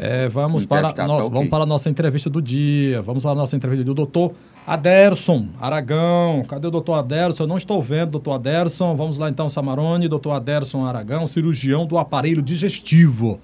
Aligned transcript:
É, 0.00 0.28
vamos, 0.28 0.64
para 0.64 0.92
tá, 0.92 1.06
nossa, 1.06 1.28
tá 1.28 1.34
vamos 1.34 1.50
para 1.50 1.64
a 1.64 1.66
nossa 1.66 1.90
entrevista 1.90 2.30
do 2.30 2.40
dia. 2.40 3.02
Vamos 3.02 3.24
para 3.24 3.32
a 3.32 3.34
nossa 3.34 3.56
entrevista 3.56 3.84
do 3.84 3.94
doutor 3.94 4.32
Aderson 4.64 5.48
Aragão. 5.60 6.44
Cadê 6.48 6.68
o 6.68 6.70
doutor 6.70 6.94
Aderson? 6.94 7.42
Eu 7.42 7.46
não 7.48 7.56
estou 7.56 7.82
vendo, 7.82 8.12
doutor 8.12 8.34
Aderson. 8.34 8.94
Vamos 8.94 9.18
lá 9.18 9.28
então, 9.28 9.48
Samarone. 9.48 10.06
Doutor 10.06 10.32
Aderson 10.32 10.84
Aragão, 10.84 11.26
cirurgião 11.26 11.84
do 11.84 11.98
aparelho 11.98 12.40
digestivo. 12.40 13.40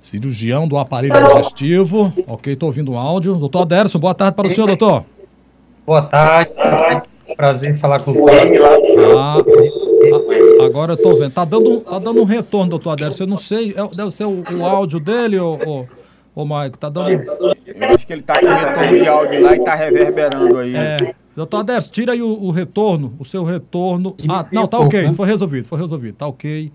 Cirurgião 0.00 0.66
do 0.66 0.76
aparelho 0.76 1.14
digestivo. 1.28 2.12
Ok, 2.26 2.52
estou 2.52 2.68
ouvindo 2.68 2.92
o 2.92 2.98
áudio. 2.98 3.36
Doutor 3.36 3.62
Aderson, 3.62 4.00
boa 4.00 4.14
tarde 4.14 4.34
para 4.34 4.48
o 4.48 4.50
senhor, 4.50 4.66
doutor. 4.66 5.04
Boa 5.86 6.02
tarde. 6.02 6.52
Prazer 7.36 7.78
falar 7.78 8.00
com 8.00 8.12
você. 8.12 8.58
Ah, 9.16 9.36
agora 10.72 10.92
eu 10.92 10.96
estou 10.96 11.18
vendo. 11.18 11.32
Tá 11.32 11.44
dando, 11.44 11.80
tá 11.80 11.98
dando 11.98 12.20
um 12.20 12.24
retorno, 12.24 12.70
doutor 12.70 12.90
Aderson. 12.92 13.24
Eu 13.24 13.28
não 13.28 13.36
sei, 13.36 13.74
é, 13.76 13.96
deve 13.96 14.10
ser 14.10 14.24
o, 14.24 14.42
o 14.42 14.64
áudio 14.64 14.98
dele, 14.98 15.38
ou. 15.38 15.60
ou... 15.64 15.88
Ô, 16.34 16.46
Maico, 16.46 16.78
tá 16.78 16.88
dando. 16.88 17.10
Eu 17.10 17.94
acho 17.94 18.06
que 18.06 18.12
ele 18.14 18.22
tá 18.22 18.40
com 18.40 18.46
retorno 18.46 18.98
de 18.98 19.06
áudio 19.06 19.42
lá 19.42 19.54
e 19.54 19.62
tá 19.62 19.74
reverberando 19.74 20.58
aí. 20.58 20.74
É. 20.74 21.14
Doutor 21.36 21.58
Aderson, 21.58 21.90
tira 21.90 22.12
aí 22.12 22.22
o, 22.22 22.42
o, 22.42 22.50
retorno, 22.50 23.14
o 23.18 23.24
seu 23.24 23.44
retorno. 23.44 24.16
Ah, 24.28 24.46
não, 24.50 24.66
tá 24.66 24.78
ok, 24.78 25.12
foi 25.14 25.26
resolvido, 25.26 25.68
foi 25.68 25.78
resolvido, 25.78 26.16
tá 26.16 26.26
ok. 26.26 26.72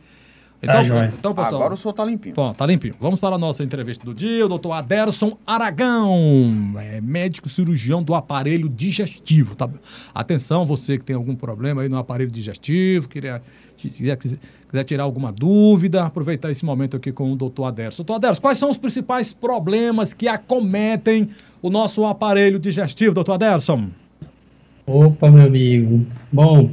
Então, 0.62 0.88
tá, 0.88 1.06
então 1.06 1.36
pessoal. 1.36 1.62
Agora 1.62 1.74
o 1.76 1.78
senhor 1.78 1.94
tá 1.94 2.04
limpinho. 2.04 2.34
Bom, 2.34 2.52
tá 2.52 2.66
limpinho. 2.66 2.96
Vamos 3.00 3.20
para 3.20 3.36
a 3.36 3.38
nossa 3.38 3.64
entrevista 3.64 4.04
do 4.04 4.14
dia. 4.14 4.46
O 4.46 4.50
doutor 4.50 4.74
Aderson 4.74 5.38
Aragão, 5.46 6.74
é 6.78 7.00
médico 7.00 7.48
cirurgião 7.48 8.02
do 8.02 8.16
aparelho 8.16 8.68
digestivo. 8.68 9.56
Tá? 9.56 9.70
Atenção, 10.16 10.66
você 10.66 10.98
que 10.98 11.06
tem 11.06 11.16
algum 11.16 11.36
problema 11.36 11.84
aí 11.84 11.90
no 11.90 11.98
aparelho 11.98 12.32
digestivo, 12.32 13.08
queria, 13.08 13.42
quiser, 13.76 14.18
quiser 14.18 14.84
tirar 14.84 15.04
alguma 15.04 15.32
dúvida, 15.32 16.04
aproveitar 16.04 16.50
esse 16.50 16.66
momento 16.66 16.98
aqui 16.98 17.12
com 17.12 17.32
o 17.32 17.36
doutor 17.36 17.66
Aderson. 17.66 17.98
Doutor 17.98 18.16
Aderson, 18.16 18.42
quais 18.42 18.58
são 18.58 18.72
os 18.72 18.80
principais 18.80 19.32
problemas 19.32 20.14
que 20.14 20.28
acometem 20.28 21.30
o 21.62 21.70
nosso 21.70 22.04
aparelho 22.04 22.58
digestivo, 22.58 23.14
doutor 23.14 23.34
Aderson? 23.34 23.90
Opa, 24.88 25.30
meu 25.30 25.46
amigo. 25.46 26.06
Bom, 26.32 26.72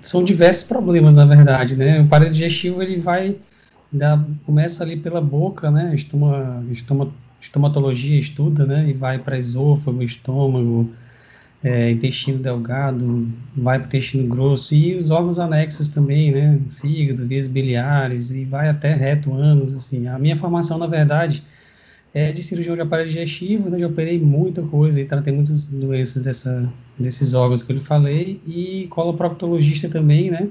são 0.00 0.24
diversos 0.24 0.64
problemas, 0.64 1.16
na 1.16 1.24
verdade, 1.24 1.76
né? 1.76 2.00
O 2.00 2.04
aparelho 2.04 2.32
digestivo, 2.32 2.82
ele 2.82 2.98
vai, 3.00 3.36
da, 3.90 4.22
começa 4.44 4.82
ali 4.82 4.96
pela 4.96 5.20
boca, 5.20 5.70
né? 5.70 5.94
Estoma, 5.94 6.64
estoma, 6.70 7.12
estomatologia 7.40 8.18
estuda, 8.18 8.66
né? 8.66 8.88
E 8.88 8.92
vai 8.92 9.18
para 9.18 9.38
esôfago, 9.38 10.02
estômago, 10.02 10.90
é, 11.62 11.90
intestino 11.90 12.38
delgado, 12.38 13.28
vai 13.56 13.78
para 13.78 13.84
o 13.84 13.88
intestino 13.88 14.26
grosso 14.26 14.74
e 14.74 14.96
os 14.96 15.10
órgãos 15.10 15.38
anexos 15.38 15.90
também, 15.90 16.32
né? 16.32 16.58
Fígado, 16.72 17.26
vias 17.26 17.46
biliares 17.46 18.30
e 18.30 18.44
vai 18.44 18.68
até 18.68 18.94
reto, 18.94 19.32
ânus, 19.32 19.74
assim. 19.74 20.08
A 20.08 20.18
minha 20.18 20.36
formação, 20.36 20.76
na 20.76 20.86
verdade, 20.86 21.44
é, 22.14 22.30
de 22.30 22.42
cirurgião 22.42 22.74
de 22.74 22.82
aparelho 22.82 23.08
digestivo, 23.08 23.70
né, 23.70 23.78
eu 23.80 23.88
operei 23.88 24.18
muita 24.18 24.62
coisa 24.62 25.00
e 25.00 25.04
tratei 25.04 25.32
muitas 25.32 25.66
doenças 25.66 26.22
dessa, 26.22 26.70
desses 26.98 27.34
órgãos 27.34 27.62
que 27.62 27.72
eu 27.72 27.76
lhe 27.76 27.82
falei, 27.82 28.40
e 28.46 28.86
coloproctologista 28.90 29.88
também, 29.88 30.30
né, 30.30 30.48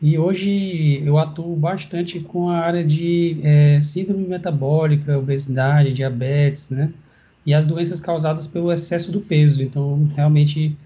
e 0.00 0.18
hoje 0.18 1.02
eu 1.04 1.16
atuo 1.16 1.56
bastante 1.56 2.20
com 2.20 2.50
a 2.50 2.58
área 2.58 2.84
de 2.84 3.38
é, 3.42 3.80
síndrome 3.80 4.26
metabólica, 4.26 5.18
obesidade, 5.18 5.92
diabetes, 5.92 6.68
né, 6.68 6.92
e 7.44 7.54
as 7.54 7.64
doenças 7.64 8.00
causadas 8.00 8.46
pelo 8.46 8.70
excesso 8.72 9.10
do 9.10 9.20
peso, 9.20 9.62
então 9.62 10.04
realmente 10.14 10.76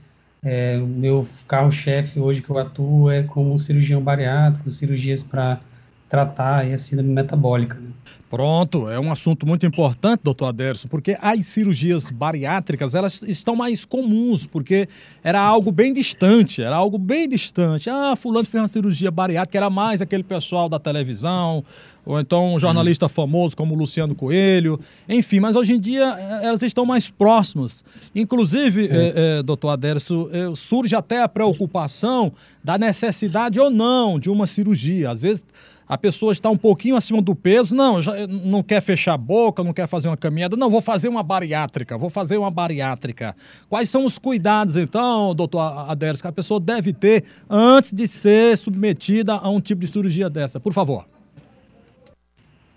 é, 0.43 0.79
o 0.79 0.87
meu 0.87 1.27
carro-chefe 1.47 2.19
hoje 2.19 2.41
que 2.41 2.51
eu 2.51 2.59
atuo 2.59 3.11
é 3.11 3.23
como 3.25 3.59
cirurgião 3.59 4.01
bariátrico, 4.01 4.71
cirurgias 4.71 5.23
para 5.23 5.61
tratar 6.09 6.65
a 6.65 6.77
síndrome 6.79 7.13
metabólica. 7.13 7.79
Né? 7.79 7.90
Pronto, 8.31 8.89
é 8.89 8.99
um 9.01 9.11
assunto 9.11 9.45
muito 9.45 9.67
importante, 9.67 10.21
doutor 10.23 10.47
Aderson, 10.47 10.87
porque 10.87 11.19
as 11.21 11.45
cirurgias 11.49 12.11
bariátricas, 12.11 12.95
elas 12.95 13.21
estão 13.23 13.57
mais 13.57 13.85
comuns, 13.85 14.47
porque 14.47 14.89
era 15.25 15.41
algo 15.41 15.73
bem 15.73 15.93
distante, 15.93 16.63
era 16.63 16.77
algo 16.77 16.97
bem 16.97 17.29
distante. 17.29 17.91
Ah, 17.91 18.15
fulano 18.15 18.47
fez 18.47 18.63
uma 18.63 18.69
cirurgia 18.69 19.11
bariátrica, 19.11 19.59
era 19.59 19.69
mais 19.69 20.01
aquele 20.01 20.23
pessoal 20.23 20.69
da 20.69 20.79
televisão, 20.79 21.65
ou 22.07 22.21
então 22.21 22.55
um 22.55 22.61
jornalista 22.61 23.07
hum. 23.07 23.09
famoso 23.09 23.57
como 23.57 23.75
Luciano 23.75 24.15
Coelho, 24.15 24.79
enfim, 25.09 25.41
mas 25.41 25.57
hoje 25.57 25.73
em 25.73 25.81
dia 25.81 26.17
eh, 26.17 26.47
elas 26.47 26.63
estão 26.63 26.87
mais 26.87 27.11
próximas. 27.11 27.85
Inclusive, 28.15 28.87
é. 28.93 29.39
é, 29.39 29.43
doutor 29.43 29.71
Aderson, 29.71 30.29
surge 30.55 30.95
até 30.95 31.21
a 31.21 31.29
preocupação 31.29 32.33
da 32.63 32.79
necessidade 32.79 33.59
ou 33.59 33.71
não 33.71 34.21
de 34.21 34.31
uma 34.31 34.47
cirurgia. 34.47 35.11
Às 35.11 35.23
vezes 35.23 35.45
a 35.91 35.99
pessoa 35.99 36.31
está 36.31 36.49
um 36.49 36.57
pouquinho 36.57 36.95
acima 36.95 37.21
do 37.21 37.35
peso, 37.35 37.75
não, 37.75 38.01
já, 38.01 38.25
não 38.29 38.63
quer 38.63 38.81
fechar 38.81 39.15
a 39.15 39.19
boca, 39.19 39.65
não 39.65 39.73
quer 39.73 39.89
fazer 39.89 40.07
uma 40.07 40.17
caminhada, 40.17 40.57
não, 40.57 40.71
vou 40.71 40.81
fazer 40.81 41.09
uma 41.09 41.21
bariátrica, 41.21 41.99
vou 41.99 42.09
fazer 42.09 42.37
uma 42.37 42.49
bariátrica. 42.49 43.35
Quais 43.69 43.91
são 43.91 44.05
os 44.07 44.17
cuidados, 44.17 44.77
então, 44.77 45.35
doutor 45.35 45.59
Adércio, 45.91 46.23
que 46.23 46.29
a 46.29 46.33
pessoa 46.33 46.61
deve 46.61 46.93
ter 46.93 47.25
antes 47.51 47.93
de 47.93 48.07
ser 48.07 48.57
submetida 48.57 49.35
a 49.35 49.51
um 49.51 49.61
tipo 49.61 49.81
de 49.81 49.89
cirurgia 49.89 50.31
dessa? 50.31 50.61
Por 50.61 50.73
favor. 50.73 51.05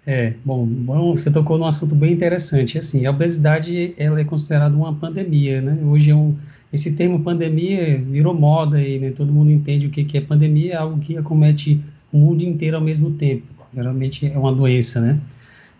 É, 0.07 0.34
bom, 0.44 0.66
bom, 0.66 1.16
você 1.16 1.31
tocou 1.31 1.59
num 1.59 1.68
assunto 1.68 1.94
bem 1.94 2.13
interessante. 2.13 2.79
Assim, 2.79 3.06
a 3.06 3.12
obesidade 3.12 3.94
ela 3.96 4.19
é 4.19 4.23
considerada 4.23 4.75
uma 4.75 4.91
pandemia, 4.91 5.62
né? 5.62 5.78
Hoje 5.85 6.09
é 6.09 6.16
um, 6.16 6.35
esse 6.73 6.96
termo 6.96 7.19
pandemia 7.19 8.02
virou 8.02 8.34
moda 8.34 8.81
e 8.81 8.97
né? 8.97 9.12
todo 9.12 9.31
mundo 9.31 9.52
entende 9.52 9.85
o 9.85 9.91
que, 9.91 10.03
que 10.03 10.18
é 10.18 10.22
pandemia, 10.22 10.73
é 10.73 10.78
algo 10.78 11.00
que 11.00 11.16
acomete 11.16 11.79
o 12.13 12.18
mundo 12.18 12.44
inteiro 12.44 12.78
ao 12.78 12.84
mesmo 12.84 13.12
tempo. 13.12 13.47
Geralmente 13.74 14.28
é 14.28 14.38
uma 14.38 14.53
doença, 14.53 15.01
né? 15.01 15.19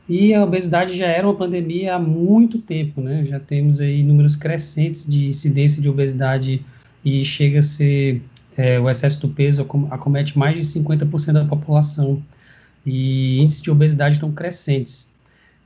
E 0.10 0.34
a 0.34 0.44
obesidade 0.44 0.98
já 0.98 1.06
era 1.06 1.26
uma 1.26 1.36
pandemia 1.36 1.96
há 1.96 2.00
muito 2.00 2.58
tempo, 2.58 3.00
né? 3.00 3.24
Já 3.26 3.40
temos 3.40 3.80
aí 3.80 4.04
números 4.04 4.36
crescentes 4.36 5.08
de 5.08 5.28
incidência 5.28 5.82
de 5.82 5.88
obesidade 5.88 6.66
e 7.06 7.24
chega 7.24 7.60
a 7.60 7.62
ser 7.62 8.22
é, 8.58 8.80
o 8.80 8.90
excesso 8.90 9.22
do 9.22 9.30
peso 9.30 9.66
acomete 9.90 10.38
mais 10.38 10.56
de 10.56 10.64
50% 10.80 11.34
da 11.34 11.46
população 11.46 12.22
e 12.86 13.40
índices 13.40 13.62
de 13.62 13.72
obesidade 13.72 14.16
estão 14.16 14.32
crescentes. 14.32 15.12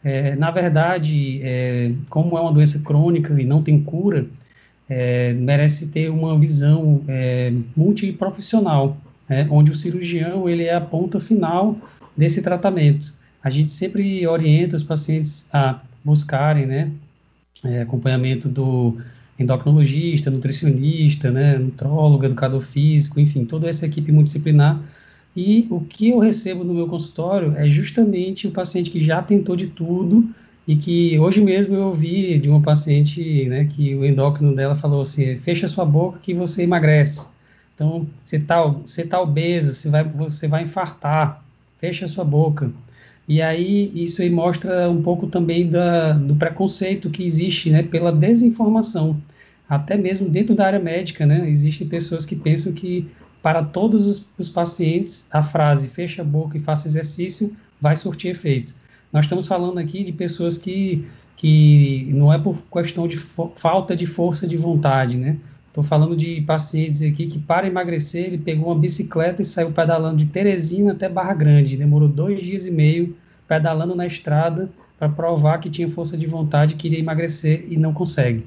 É, 0.03 0.35
na 0.35 0.51
verdade, 0.51 1.41
é, 1.41 1.91
como 2.09 2.37
é 2.37 2.41
uma 2.41 2.53
doença 2.53 2.79
crônica 2.79 3.39
e 3.41 3.45
não 3.45 3.63
tem 3.63 3.81
cura, 3.81 4.27
é, 4.87 5.33
merece 5.33 5.87
ter 5.87 6.09
uma 6.09 6.37
visão 6.37 7.03
é, 7.07 7.51
multiprofissional 7.75 8.97
né, 9.29 9.47
onde 9.49 9.71
o 9.71 9.75
cirurgião 9.75 10.47
ele 10.47 10.63
é 10.63 10.73
a 10.73 10.81
ponta 10.81 11.19
final 11.19 11.77
desse 12.15 12.41
tratamento. 12.41 13.13
A 13.43 13.49
gente 13.49 13.71
sempre 13.71 14.25
orienta 14.27 14.75
os 14.75 14.83
pacientes 14.83 15.47
a 15.53 15.79
buscarem 16.03 16.65
né, 16.65 16.91
é, 17.63 17.81
acompanhamento 17.81 18.49
do 18.49 18.97
endocrinologista, 19.39 20.31
nutricionista, 20.31 21.29
né, 21.29 21.57
nutrólogo, 21.57 22.25
educador 22.25 22.61
físico, 22.61 23.19
enfim, 23.19 23.45
toda 23.45 23.69
essa 23.69 23.85
equipe 23.85 24.11
multidisciplinar. 24.11 24.81
E 25.35 25.67
o 25.69 25.81
que 25.81 26.09
eu 26.09 26.17
recebo 26.17 26.63
no 26.63 26.73
meu 26.73 26.87
consultório 26.87 27.53
é 27.55 27.69
justamente 27.69 28.47
o 28.47 28.51
paciente 28.51 28.89
que 28.89 29.01
já 29.01 29.21
tentou 29.21 29.55
de 29.55 29.67
tudo 29.67 30.27
e 30.67 30.75
que 30.75 31.17
hoje 31.19 31.39
mesmo 31.39 31.75
eu 31.75 31.83
ouvi 31.83 32.39
de 32.39 32.49
uma 32.49 32.61
paciente, 32.61 33.45
né, 33.45 33.65
que 33.65 33.95
o 33.95 34.03
endócrino 34.03 34.55
dela 34.55 34.75
falou 34.75 35.01
assim, 35.01 35.37
fecha 35.37 35.67
sua 35.67 35.85
boca 35.85 36.19
que 36.21 36.33
você 36.33 36.63
emagrece. 36.63 37.27
Então, 37.77 38.07
você 38.25 38.37
está 38.37 38.65
você 38.65 39.05
tá 39.05 39.21
obesa, 39.21 39.71
você 39.71 39.87
vai, 39.87 40.03
você 40.03 40.47
vai 40.47 40.63
infartar, 40.63 41.43
fecha 41.77 42.05
a 42.05 42.07
sua 42.07 42.25
boca. 42.25 42.71
E 43.27 43.39
aí, 43.39 43.91
isso 43.93 44.23
aí 44.23 44.31
mostra 44.31 44.89
um 44.89 45.03
pouco 45.03 45.27
também 45.27 45.69
da, 45.69 46.13
do 46.13 46.35
preconceito 46.35 47.11
que 47.11 47.23
existe, 47.23 47.69
né, 47.69 47.83
pela 47.83 48.11
desinformação. 48.11 49.21
Até 49.69 49.95
mesmo 49.95 50.27
dentro 50.27 50.55
da 50.55 50.65
área 50.65 50.79
médica, 50.79 51.23
né, 51.23 51.47
existem 51.47 51.87
pessoas 51.87 52.25
que 52.25 52.35
pensam 52.35 52.73
que 52.73 53.07
para 53.43 53.63
todos 53.63 54.07
os, 54.07 54.25
os 54.39 54.49
pacientes, 54.49 55.27
a 55.29 55.43
frase 55.43 55.87
fecha 55.87 56.23
a 56.23 56.25
boca 56.25 56.57
e 56.57 56.59
faça 56.59 56.87
exercício 56.87 57.55
vai 57.79 57.95
surtir 57.95 58.31
efeito. 58.31 58.73
Nós 59.13 59.25
estamos 59.25 59.45
falando 59.47 59.77
aqui 59.77 60.03
de 60.03 60.11
pessoas 60.11 60.57
que, 60.57 61.07
que 61.35 62.07
não 62.09 62.33
é 62.33 62.39
por 62.39 62.59
questão 62.73 63.07
de 63.07 63.17
falta 63.17 63.95
de 63.95 64.07
força 64.07 64.47
de 64.47 64.57
vontade, 64.57 65.15
né? 65.15 65.37
Estou 65.67 65.83
falando 65.83 66.15
de 66.15 66.41
pacientes 66.41 67.01
aqui 67.03 67.27
que, 67.27 67.37
para 67.37 67.67
emagrecer, 67.67 68.25
ele 68.25 68.37
pegou 68.37 68.67
uma 68.69 68.79
bicicleta 68.79 69.41
e 69.41 69.45
saiu 69.45 69.71
pedalando 69.71 70.17
de 70.17 70.25
Teresina 70.25 70.93
até 70.93 71.07
Barra 71.07 71.33
Grande. 71.33 71.77
Demorou 71.77 72.07
dois 72.07 72.43
dias 72.43 72.65
e 72.65 72.71
meio 72.71 73.15
pedalando 73.47 73.95
na 73.95 74.07
estrada 74.07 74.69
para 74.97 75.07
provar 75.07 75.59
que 75.59 75.69
tinha 75.69 75.87
força 75.87 76.17
de 76.17 76.25
vontade, 76.25 76.75
queria 76.75 76.99
emagrecer 76.99 77.65
e 77.69 77.77
não 77.77 77.93
consegue. 77.93 78.43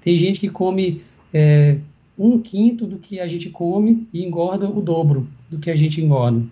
Tem 0.00 0.16
gente 0.16 0.40
que 0.40 0.48
come 0.48 1.02
é, 1.32 1.76
um 2.18 2.38
quinto 2.38 2.86
do 2.86 2.98
que 2.98 3.20
a 3.20 3.26
gente 3.26 3.50
come 3.50 4.08
e 4.12 4.24
engorda 4.24 4.68
o 4.68 4.80
dobro 4.80 5.28
do 5.50 5.58
que 5.58 5.70
a 5.70 5.76
gente 5.76 6.00
engorda. 6.00 6.42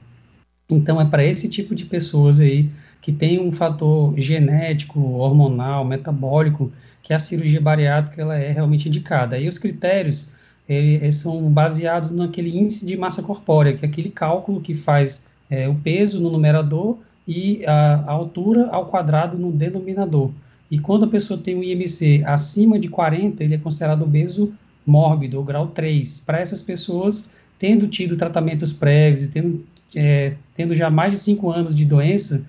Então, 0.71 1.01
é 1.01 1.05
para 1.07 1.25
esse 1.25 1.49
tipo 1.49 1.75
de 1.75 1.87
pessoas 1.87 2.41
aí 2.41 2.69
que 3.01 3.13
tem 3.13 3.41
um 3.41 3.53
fator 3.53 4.15
genético, 4.19 5.01
hormonal, 5.01 5.85
metabólico, 5.85 6.73
que 7.03 7.15
a 7.15 7.19
cirurgia 7.19 7.61
bariátrica 7.61 8.21
ela 8.21 8.37
é 8.37 8.53
realmente 8.53 8.89
indicada. 8.89 9.39
E 9.39 9.49
os 9.49 9.59
critérios 9.59 10.31
eles 10.69 11.15
são 11.15 11.51
baseados 11.51 12.11
naquele 12.11 12.57
índice 12.57 12.85
de 12.85 12.97
massa 12.97 13.23
corpórea, 13.23 13.73
que 13.73 13.87
é 13.87 13.89
aquele 13.89 14.11
cálculo 14.11 14.61
que 14.61 14.75
faz 14.75 15.25
é, 15.49 15.67
o 15.67 15.75
peso 15.75 16.21
no 16.21 16.31
numerador 16.31 16.99
e 17.27 17.65
a, 17.67 18.05
a 18.07 18.13
altura 18.13 18.69
ao 18.71 18.87
quadrado 18.87 19.39
no 19.39 19.51
denominador. 19.51 20.31
E 20.71 20.79
quando 20.79 21.07
a 21.07 21.09
pessoa 21.09 21.41
tem 21.41 21.57
um 21.57 21.63
IMC 21.63 22.23
acima 22.27 22.79
de 22.79 22.89
40, 22.89 23.43
ele 23.43 23.55
é 23.55 23.59
considerado 23.59 24.03
obeso 24.03 24.53
mórbido, 24.87 25.39
ou 25.39 25.45
grau 25.45 25.69
3. 25.69 26.21
Para 26.21 26.41
essas 26.41 26.63
pessoas, 26.63 27.31
tendo 27.59 27.89
tido 27.89 28.17
tratamentos 28.17 28.71
prévios 28.71 29.25
e 29.25 29.31
tendo, 29.31 29.65
é, 29.97 30.35
tendo 30.55 30.75
já 30.75 30.91
mais 30.91 31.13
de 31.13 31.19
5 31.19 31.51
anos 31.51 31.75
de 31.75 31.87
doença, 31.87 32.45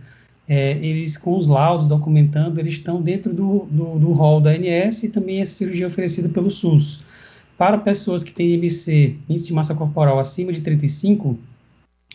é, 0.49 0.71
eles, 0.71 1.15
com 1.15 1.37
os 1.37 1.47
laudos 1.47 1.85
documentando, 1.85 2.59
eles 2.59 2.73
estão 2.73 2.99
dentro 2.99 3.31
do, 3.31 3.67
do, 3.69 3.99
do 3.99 4.11
rol 4.13 4.41
da 4.41 4.49
ANS 4.49 5.03
e 5.03 5.09
também 5.09 5.39
essa 5.39 5.51
cirurgia 5.51 5.85
oferecida 5.85 6.27
pelo 6.27 6.49
SUS. 6.49 7.01
Para 7.55 7.77
pessoas 7.77 8.23
que 8.23 8.33
têm 8.33 8.55
IMC, 8.55 9.15
índice 9.29 9.47
de 9.47 9.53
massa 9.53 9.75
corporal, 9.75 10.17
acima 10.17 10.51
de 10.51 10.61
35, 10.61 11.37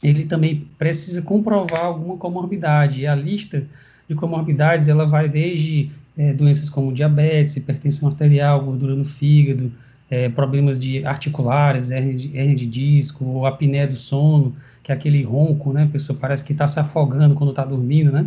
ele 0.02 0.24
também 0.24 0.66
precisa 0.76 1.22
comprovar 1.22 1.84
alguma 1.84 2.16
comorbidade. 2.16 3.02
E 3.02 3.06
a 3.06 3.14
lista 3.14 3.64
de 4.08 4.16
comorbidades, 4.16 4.88
ela 4.88 5.06
vai 5.06 5.28
desde 5.28 5.92
é, 6.18 6.32
doenças 6.32 6.68
como 6.68 6.92
diabetes, 6.92 7.56
hipertensão 7.56 8.08
arterial, 8.08 8.64
gordura 8.64 8.96
no 8.96 9.04
fígado, 9.04 9.70
é, 10.10 10.28
problemas 10.28 10.78
de 10.78 11.04
articulares, 11.04 11.90
hernia 11.90 12.54
de, 12.54 12.66
disco, 12.66 13.24
ou 13.24 13.46
apneia 13.46 13.86
do 13.86 13.96
sono, 13.96 14.54
que 14.82 14.92
é 14.92 14.94
aquele 14.94 15.22
ronco, 15.22 15.72
né? 15.72 15.84
A 15.84 15.88
pessoa 15.88 16.18
parece 16.18 16.44
que 16.44 16.52
está 16.52 16.66
se 16.66 16.78
afogando 16.78 17.34
quando 17.34 17.50
está 17.50 17.64
dormindo, 17.64 18.12
né? 18.12 18.26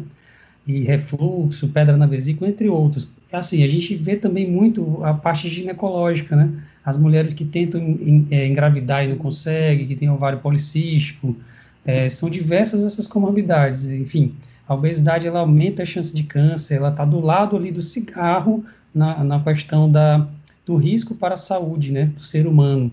E 0.66 0.84
refluxo, 0.84 1.70
pedra 1.70 1.96
na 1.96 2.06
vesícula, 2.06 2.50
entre 2.50 2.68
outros. 2.68 3.08
Assim, 3.32 3.64
a 3.64 3.68
gente 3.68 3.96
vê 3.96 4.16
também 4.16 4.50
muito 4.50 5.04
a 5.04 5.14
parte 5.14 5.48
ginecológica, 5.48 6.36
né? 6.36 6.52
As 6.84 6.98
mulheres 6.98 7.34
que 7.34 7.46
tentam 7.46 7.82
é, 8.32 8.48
engravidar 8.48 9.04
e 9.04 9.10
não 9.10 9.18
conseguem, 9.18 9.88
que 9.88 9.96
têm 9.96 10.10
ovário 10.10 10.40
policístico, 10.40 11.36
é, 11.86 12.10
são 12.10 12.30
diversas 12.30 12.84
essas 12.84 13.06
comorbidades. 13.06 13.86
Enfim, 13.88 14.34
a 14.68 14.74
obesidade 14.74 15.28
ela 15.28 15.40
aumenta 15.40 15.84
a 15.84 15.86
chance 15.86 16.14
de 16.14 16.24
câncer, 16.24 16.76
ela 16.76 16.90
está 16.90 17.06
do 17.06 17.20
lado 17.20 17.56
ali 17.56 17.72
do 17.72 17.82
cigarro 17.82 18.66
na, 18.94 19.24
na 19.24 19.40
questão 19.40 19.90
da, 19.90 20.28
do 20.68 20.76
risco 20.76 21.16
para 21.16 21.36
a 21.36 21.38
saúde, 21.38 21.94
né, 21.94 22.08
do 22.08 22.24
ser 22.24 22.46
humano. 22.46 22.92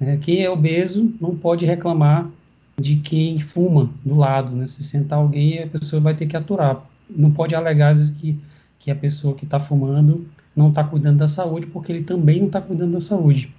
É, 0.00 0.16
quem 0.16 0.42
é 0.42 0.50
obeso 0.50 1.14
não 1.20 1.36
pode 1.36 1.64
reclamar 1.64 2.28
de 2.76 2.96
quem 2.96 3.38
fuma 3.38 3.88
do 4.04 4.16
lado, 4.16 4.52
né? 4.56 4.66
Se 4.66 4.82
sentar 4.82 5.20
alguém, 5.20 5.62
a 5.62 5.66
pessoa 5.68 6.02
vai 6.02 6.14
ter 6.14 6.26
que 6.26 6.36
aturar. 6.36 6.84
Não 7.08 7.30
pode 7.30 7.54
alegar 7.54 7.94
que, 8.18 8.36
que 8.80 8.90
a 8.90 8.96
pessoa 8.96 9.34
que 9.34 9.44
está 9.44 9.60
fumando 9.60 10.26
não 10.56 10.70
está 10.70 10.82
cuidando 10.82 11.18
da 11.18 11.28
saúde, 11.28 11.66
porque 11.66 11.92
ele 11.92 12.02
também 12.02 12.40
não 12.40 12.46
está 12.48 12.60
cuidando 12.60 12.92
da 12.92 13.00
saúde. 13.00 13.54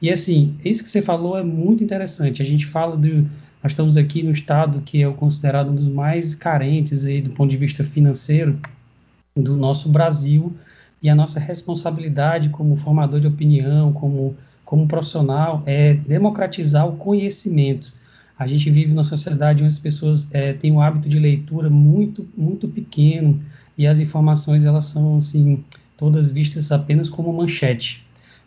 E 0.00 0.10
assim, 0.10 0.54
isso 0.64 0.84
que 0.84 0.90
você 0.90 1.02
falou 1.02 1.36
é 1.36 1.42
muito 1.42 1.82
interessante. 1.82 2.40
A 2.40 2.44
gente 2.44 2.64
fala 2.64 2.96
do. 2.96 3.26
Nós 3.60 3.72
estamos 3.72 3.96
aqui 3.96 4.22
no 4.22 4.30
estado 4.30 4.80
que 4.82 5.02
é 5.02 5.10
considerado 5.10 5.70
um 5.70 5.74
dos 5.74 5.88
mais 5.88 6.36
carentes 6.36 7.04
aí 7.04 7.20
do 7.20 7.30
ponto 7.30 7.50
de 7.50 7.56
vista 7.56 7.82
financeiro 7.82 8.56
do 9.34 9.56
nosso 9.56 9.88
Brasil 9.88 10.54
e 11.02 11.08
a 11.08 11.14
nossa 11.14 11.38
responsabilidade 11.38 12.48
como 12.48 12.76
formador 12.76 13.20
de 13.20 13.26
opinião, 13.26 13.92
como, 13.92 14.36
como 14.64 14.86
profissional, 14.88 15.62
é 15.66 15.94
democratizar 15.94 16.86
o 16.86 16.96
conhecimento. 16.96 17.92
A 18.38 18.46
gente 18.46 18.70
vive 18.70 18.90
numa 18.90 19.04
sociedade 19.04 19.62
onde 19.62 19.72
as 19.72 19.78
pessoas 19.78 20.28
é, 20.32 20.52
têm 20.52 20.72
um 20.72 20.80
hábito 20.80 21.08
de 21.08 21.18
leitura 21.18 21.68
muito, 21.68 22.26
muito 22.36 22.68
pequeno 22.68 23.40
e 23.76 23.86
as 23.86 24.00
informações 24.00 24.64
elas 24.64 24.86
são 24.86 25.16
assim 25.16 25.64
todas 25.96 26.30
vistas 26.30 26.70
apenas 26.70 27.08
como 27.08 27.32
manchete. 27.32 28.04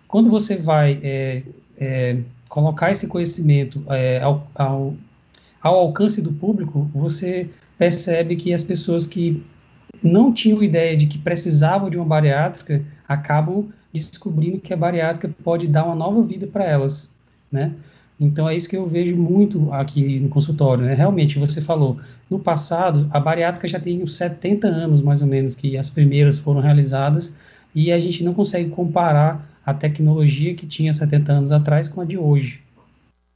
Quando 0.07 0.30
você 0.30 0.56
vai 0.56 1.00
é, 1.03 1.44
é, 1.77 2.18
colocar 2.48 2.92
esse 2.92 3.07
conhecimento 3.07 3.83
é, 3.89 4.21
ao, 4.21 4.48
ao, 4.56 4.94
ao 5.62 5.75
alcance 5.75 6.21
do 6.21 6.31
público, 6.31 6.89
você 6.94 7.50
percebe 7.77 8.36
que 8.36 8.53
as 8.53 8.63
pessoas 8.63 9.07
que 9.07 9.44
não 10.01 10.33
tinham 10.33 10.63
ideia 10.63 10.95
de 10.98 11.06
que 11.06 11.18
precisavam 11.18 11.89
de 11.89 11.98
uma 11.98 12.06
bariátrica 12.06 12.83
acabam 13.07 13.69
descobrindo 13.94 14.59
que 14.59 14.74
a 14.74 14.77
bariátrica 14.77 15.30
pode 15.44 15.68
dar 15.68 15.86
uma 15.86 15.95
nova 15.95 16.21
vida 16.24 16.48
para 16.48 16.63
elas, 16.63 17.13
né? 17.51 17.74
Então 18.19 18.48
é 18.48 18.56
isso 18.56 18.69
que 18.69 18.77
eu 18.77 18.86
vejo 18.86 19.18
muito 19.18 19.74
aqui 19.74 20.19
no 20.19 20.30
consultório, 20.30 20.86
né? 20.86 20.94
Realmente, 20.94 21.39
você 21.39 21.59
falou, 21.59 22.00
no 22.30 22.39
passado, 22.39 23.09
a 23.12 23.19
bariátrica 23.19 23.68
já 23.68 23.80
tem 23.80 24.01
uns 24.01 24.15
70 24.15 24.68
anos, 24.68 25.01
mais 25.01 25.21
ou 25.21 25.27
menos, 25.27 25.56
que 25.56 25.75
as 25.75 25.89
primeiras 25.89 26.38
foram 26.38 26.62
realizadas, 26.62 27.36
e 27.74 27.92
a 27.92 27.98
gente 27.98 28.24
não 28.24 28.33
consegue 28.33 28.69
comparar 28.69 29.50
a 29.65 29.74
tecnologia 29.74 30.53
que 30.53 30.68
tinha 30.68 30.94
70 30.94 31.31
anos 31.31 31.51
atrás 31.51 31.88
com 31.88 32.01
a 32.01 32.06
de 32.06 32.18
hoje. 32.18 32.62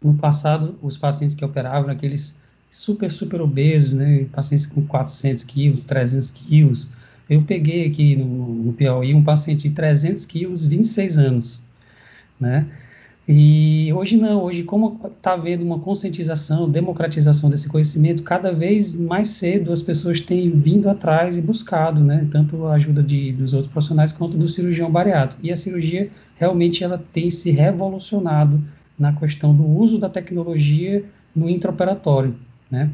No 0.03 0.13
passado, 0.13 0.75
os 0.83 0.97
pacientes 0.97 1.35
que 1.35 1.43
operavam, 1.43 1.89
aqueles 1.89 2.39
super, 2.75 3.09
super 3.09 3.41
obesos, 3.41 3.93
né? 3.93 4.25
Pacientes 4.31 4.65
com 4.65 4.85
400 4.85 5.43
quilos, 5.43 5.83
300 5.83 6.31
quilos. 6.31 6.89
Eu 7.29 7.41
peguei 7.41 7.87
aqui 7.87 8.15
no, 8.15 8.53
no 8.55 8.73
Piauí 8.73 9.15
um 9.15 9.23
paciente 9.23 9.69
de 9.69 9.71
300 9.71 10.25
quilos, 10.25 10.65
26 10.65 11.17
anos, 11.17 11.63
né? 12.39 12.67
E 13.27 13.91
hoje 13.91 14.17
não, 14.17 14.43
hoje 14.43 14.61
como 14.61 14.99
está 15.17 15.33
havendo 15.33 15.63
uma 15.63 15.79
conscientização, 15.79 16.69
democratização 16.69 17.49
desse 17.49 17.67
conhecimento, 17.67 18.21
cada 18.21 18.51
vez 18.51 18.93
mais 18.93 19.29
cedo 19.29 19.73
as 19.73 19.81
pessoas 19.81 20.19
têm 20.19 20.51
vindo 20.51 20.87
atrás 20.87 21.35
e 21.35 21.41
buscado, 21.41 22.03
né, 22.03 22.27
tanto 22.29 22.67
a 22.67 22.73
ajuda 22.73 23.01
de, 23.01 23.31
dos 23.31 23.55
outros 23.55 23.73
profissionais 23.73 24.11
quanto 24.11 24.37
do 24.37 24.47
cirurgião 24.47 24.91
bariátrico. 24.91 25.43
E 25.43 25.51
a 25.51 25.55
cirurgia 25.55 26.11
realmente 26.35 26.83
ela 26.83 27.03
tem 27.11 27.31
se 27.31 27.49
revolucionado 27.49 28.63
na 28.99 29.11
questão 29.11 29.55
do 29.55 29.65
uso 29.65 29.97
da 29.97 30.07
tecnologia 30.07 31.03
no 31.35 31.49
intraoperatório, 31.49 32.35
né? 32.69 32.89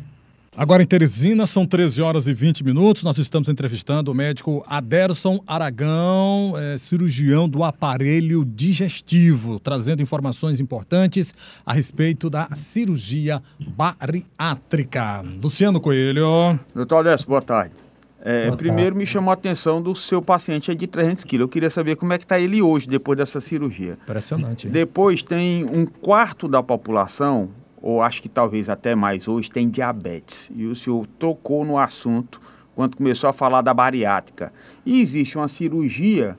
Agora 0.55 0.83
em 0.83 0.85
Teresina, 0.85 1.47
são 1.47 1.65
13 1.65 2.01
horas 2.01 2.27
e 2.27 2.33
20 2.33 2.65
minutos. 2.65 3.03
Nós 3.03 3.17
estamos 3.17 3.47
entrevistando 3.47 4.11
o 4.11 4.13
médico 4.13 4.61
Aderson 4.67 5.41
Aragão, 5.47 6.55
é, 6.57 6.77
cirurgião 6.77 7.47
do 7.47 7.63
aparelho 7.63 8.43
digestivo, 8.43 9.61
trazendo 9.61 10.01
informações 10.01 10.59
importantes 10.59 11.33
a 11.65 11.71
respeito 11.71 12.29
da 12.29 12.49
cirurgia 12.53 13.41
bariátrica. 13.57 15.23
Luciano 15.41 15.79
Coelho. 15.79 16.59
Doutor 16.75 16.97
Aderson, 16.97 17.27
boa 17.27 17.41
tarde. 17.41 17.73
É, 18.21 18.47
boa 18.47 18.57
primeiro 18.57 18.91
tarde. 18.91 18.97
me 18.97 19.07
chamou 19.07 19.31
a 19.31 19.35
atenção 19.35 19.81
do 19.81 19.95
seu 19.95 20.21
paciente 20.21 20.69
aí 20.69 20.75
de 20.75 20.85
300 20.85 21.23
quilos. 21.23 21.45
Eu 21.45 21.49
queria 21.49 21.69
saber 21.69 21.95
como 21.95 22.11
é 22.11 22.17
que 22.17 22.25
está 22.25 22.37
ele 22.37 22.61
hoje, 22.61 22.89
depois 22.89 23.17
dessa 23.17 23.39
cirurgia. 23.39 23.97
Impressionante. 24.03 24.67
Hein? 24.67 24.73
Depois 24.73 25.23
tem 25.23 25.63
um 25.63 25.85
quarto 25.85 26.49
da 26.49 26.61
população 26.61 27.49
ou 27.81 28.01
acho 28.01 28.21
que 28.21 28.29
talvez 28.29 28.69
até 28.69 28.95
mais 28.95 29.27
hoje, 29.27 29.49
tem 29.49 29.69
diabetes. 29.69 30.51
E 30.55 30.65
o 30.65 30.75
senhor 30.75 31.07
tocou 31.17 31.65
no 31.65 31.77
assunto 31.77 32.39
quando 32.75 32.95
começou 32.95 33.29
a 33.29 33.33
falar 33.33 33.61
da 33.61 33.73
bariátrica. 33.73 34.53
E 34.85 35.01
existe 35.01 35.37
uma 35.37 35.47
cirurgia 35.47 36.37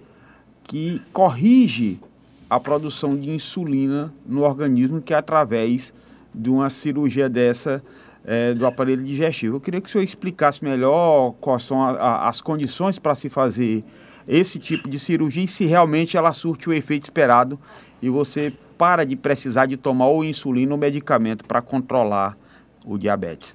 que 0.64 1.02
corrige 1.12 2.00
a 2.48 2.60
produção 2.60 3.16
de 3.16 3.30
insulina 3.30 4.12
no 4.26 4.42
organismo, 4.42 5.00
que 5.00 5.12
é 5.12 5.16
através 5.16 5.92
de 6.34 6.50
uma 6.50 6.70
cirurgia 6.70 7.28
dessa 7.28 7.82
é, 8.24 8.54
do 8.54 8.66
aparelho 8.66 9.02
digestivo. 9.02 9.56
Eu 9.56 9.60
queria 9.60 9.80
que 9.80 9.88
o 9.88 9.90
senhor 9.90 10.04
explicasse 10.04 10.62
melhor 10.62 11.32
quais 11.40 11.64
são 11.64 11.82
a, 11.82 11.90
a, 11.90 12.28
as 12.28 12.40
condições 12.40 12.98
para 12.98 13.14
se 13.14 13.28
fazer 13.28 13.84
esse 14.28 14.58
tipo 14.58 14.88
de 14.88 14.98
cirurgia 14.98 15.42
e 15.42 15.48
se 15.48 15.64
realmente 15.64 16.16
ela 16.16 16.32
surte 16.32 16.68
o 16.68 16.72
efeito 16.72 17.04
esperado 17.04 17.58
e 18.00 18.08
você 18.08 18.52
para 18.82 19.04
de 19.04 19.14
precisar 19.14 19.66
de 19.66 19.76
tomar 19.76 20.08
ou 20.08 20.24
insulina 20.24 20.72
ou 20.72 20.76
medicamento 20.76 21.44
para 21.44 21.62
controlar 21.62 22.36
o 22.84 22.98
diabetes? 22.98 23.54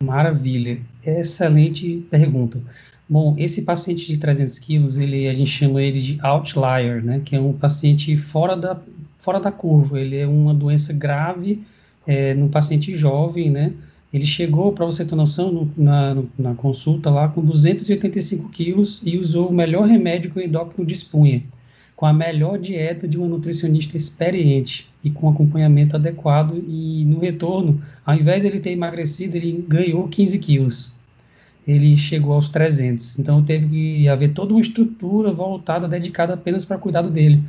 Maravilha, 0.00 0.78
excelente 1.04 2.06
pergunta. 2.08 2.60
Bom, 3.08 3.34
esse 3.36 3.62
paciente 3.62 4.06
de 4.06 4.16
300 4.16 4.60
quilos, 4.60 4.96
ele, 4.96 5.26
a 5.26 5.32
gente 5.32 5.50
chama 5.50 5.82
ele 5.82 6.00
de 6.00 6.20
outlier, 6.22 7.02
né, 7.02 7.20
que 7.24 7.34
é 7.34 7.40
um 7.40 7.52
paciente 7.52 8.14
fora 8.14 8.56
da, 8.56 8.80
fora 9.18 9.40
da 9.40 9.50
curva, 9.50 9.98
ele 9.98 10.16
é 10.16 10.24
uma 10.24 10.54
doença 10.54 10.92
grave 10.92 11.60
é, 12.06 12.32
num 12.32 12.46
paciente 12.46 12.94
jovem, 12.94 13.50
né, 13.50 13.72
ele 14.12 14.24
chegou, 14.24 14.72
para 14.72 14.86
você 14.86 15.04
ter 15.04 15.16
noção, 15.16 15.50
no, 15.50 15.70
na, 15.76 16.22
na 16.38 16.54
consulta 16.54 17.10
lá 17.10 17.26
com 17.26 17.44
285 17.44 18.50
quilos 18.50 19.00
e 19.02 19.18
usou 19.18 19.48
o 19.48 19.52
melhor 19.52 19.88
remédio 19.88 20.30
que 20.30 20.38
o 20.38 20.42
endócrino 20.42 20.86
dispunha, 20.86 21.42
com 22.02 22.06
a 22.06 22.12
melhor 22.12 22.58
dieta 22.58 23.06
de 23.06 23.16
uma 23.16 23.28
nutricionista 23.28 23.96
experiente 23.96 24.88
e 25.04 25.08
com 25.08 25.28
acompanhamento 25.28 25.94
adequado. 25.94 26.60
E 26.66 27.04
no 27.04 27.20
retorno, 27.20 27.80
ao 28.04 28.16
invés 28.16 28.42
de 28.42 28.48
ele 28.48 28.58
ter 28.58 28.72
emagrecido, 28.72 29.36
ele 29.36 29.64
ganhou 29.68 30.08
15 30.08 30.36
quilos. 30.40 30.92
Ele 31.64 31.96
chegou 31.96 32.32
aos 32.32 32.48
300. 32.48 33.20
Então 33.20 33.40
teve 33.44 33.68
que 33.68 34.08
haver 34.08 34.32
toda 34.32 34.52
uma 34.52 34.60
estrutura 34.60 35.30
voltada, 35.30 35.86
dedicada 35.86 36.34
apenas 36.34 36.64
para 36.64 36.76
cuidado 36.76 37.08
dele. 37.08 37.40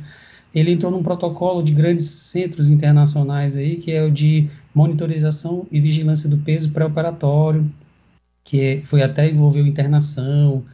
Ele 0.54 0.70
entrou 0.70 0.92
num 0.92 1.02
protocolo 1.02 1.60
de 1.60 1.74
grandes 1.74 2.06
centros 2.06 2.70
internacionais 2.70 3.56
aí, 3.56 3.74
que 3.74 3.90
é 3.90 4.04
o 4.04 4.10
de 4.12 4.48
monitorização 4.72 5.66
e 5.68 5.80
vigilância 5.80 6.30
do 6.30 6.36
peso 6.36 6.70
pré-operatório, 6.70 7.68
que 8.44 8.60
é, 8.60 8.80
foi 8.82 9.02
até 9.02 9.28
envolveu 9.28 9.66
internação, 9.66 10.64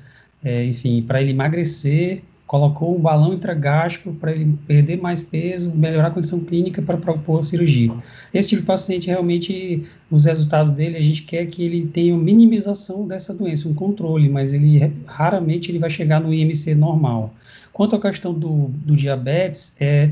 é, 0.45 0.67
enfim, 0.67 1.01
para 1.01 1.23
ele 1.23 1.31
emagrecer 1.31 2.25
colocou 2.51 2.99
um 2.99 3.01
balão 3.01 3.33
intragástrico 3.33 4.13
para 4.13 4.33
ele 4.33 4.59
perder 4.67 5.01
mais 5.01 5.23
peso, 5.23 5.71
melhorar 5.73 6.09
a 6.09 6.11
condição 6.11 6.41
clínica 6.41 6.83
para 6.83 6.97
propor 6.97 7.45
cirurgia. 7.45 7.93
Esse 8.35 8.49
tipo 8.49 8.63
de 8.63 8.67
paciente, 8.67 9.07
realmente, 9.07 9.87
os 10.11 10.25
resultados 10.25 10.73
dele, 10.73 10.97
a 10.97 11.01
gente 11.01 11.23
quer 11.23 11.47
que 11.47 11.65
ele 11.65 11.87
tenha 11.87 12.17
minimização 12.17 13.07
dessa 13.07 13.33
doença, 13.33 13.69
um 13.69 13.73
controle, 13.73 14.29
mas 14.29 14.53
ele 14.53 14.93
raramente 15.07 15.71
ele 15.71 15.79
vai 15.79 15.91
chegar 15.91 16.21
no 16.21 16.35
IMC 16.35 16.75
normal. 16.75 17.33
Quanto 17.73 17.95
à 17.95 18.01
questão 18.01 18.35
do, 18.35 18.73
do 18.85 18.97
diabetes, 18.97 19.77
é, 19.79 20.11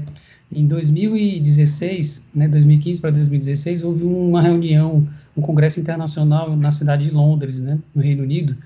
em 0.52 0.64
2016, 0.64 2.24
né, 2.32 2.46
2015 2.46 3.00
para 3.00 3.10
2016, 3.10 3.82
houve 3.82 4.04
uma 4.04 4.40
reunião, 4.40 5.08
um 5.36 5.42
congresso 5.42 5.80
internacional 5.80 6.56
na 6.56 6.70
cidade 6.70 7.08
de 7.08 7.10
Londres, 7.10 7.58
né, 7.58 7.80
no 7.92 8.00
Reino 8.00 8.22
Unido, 8.22 8.56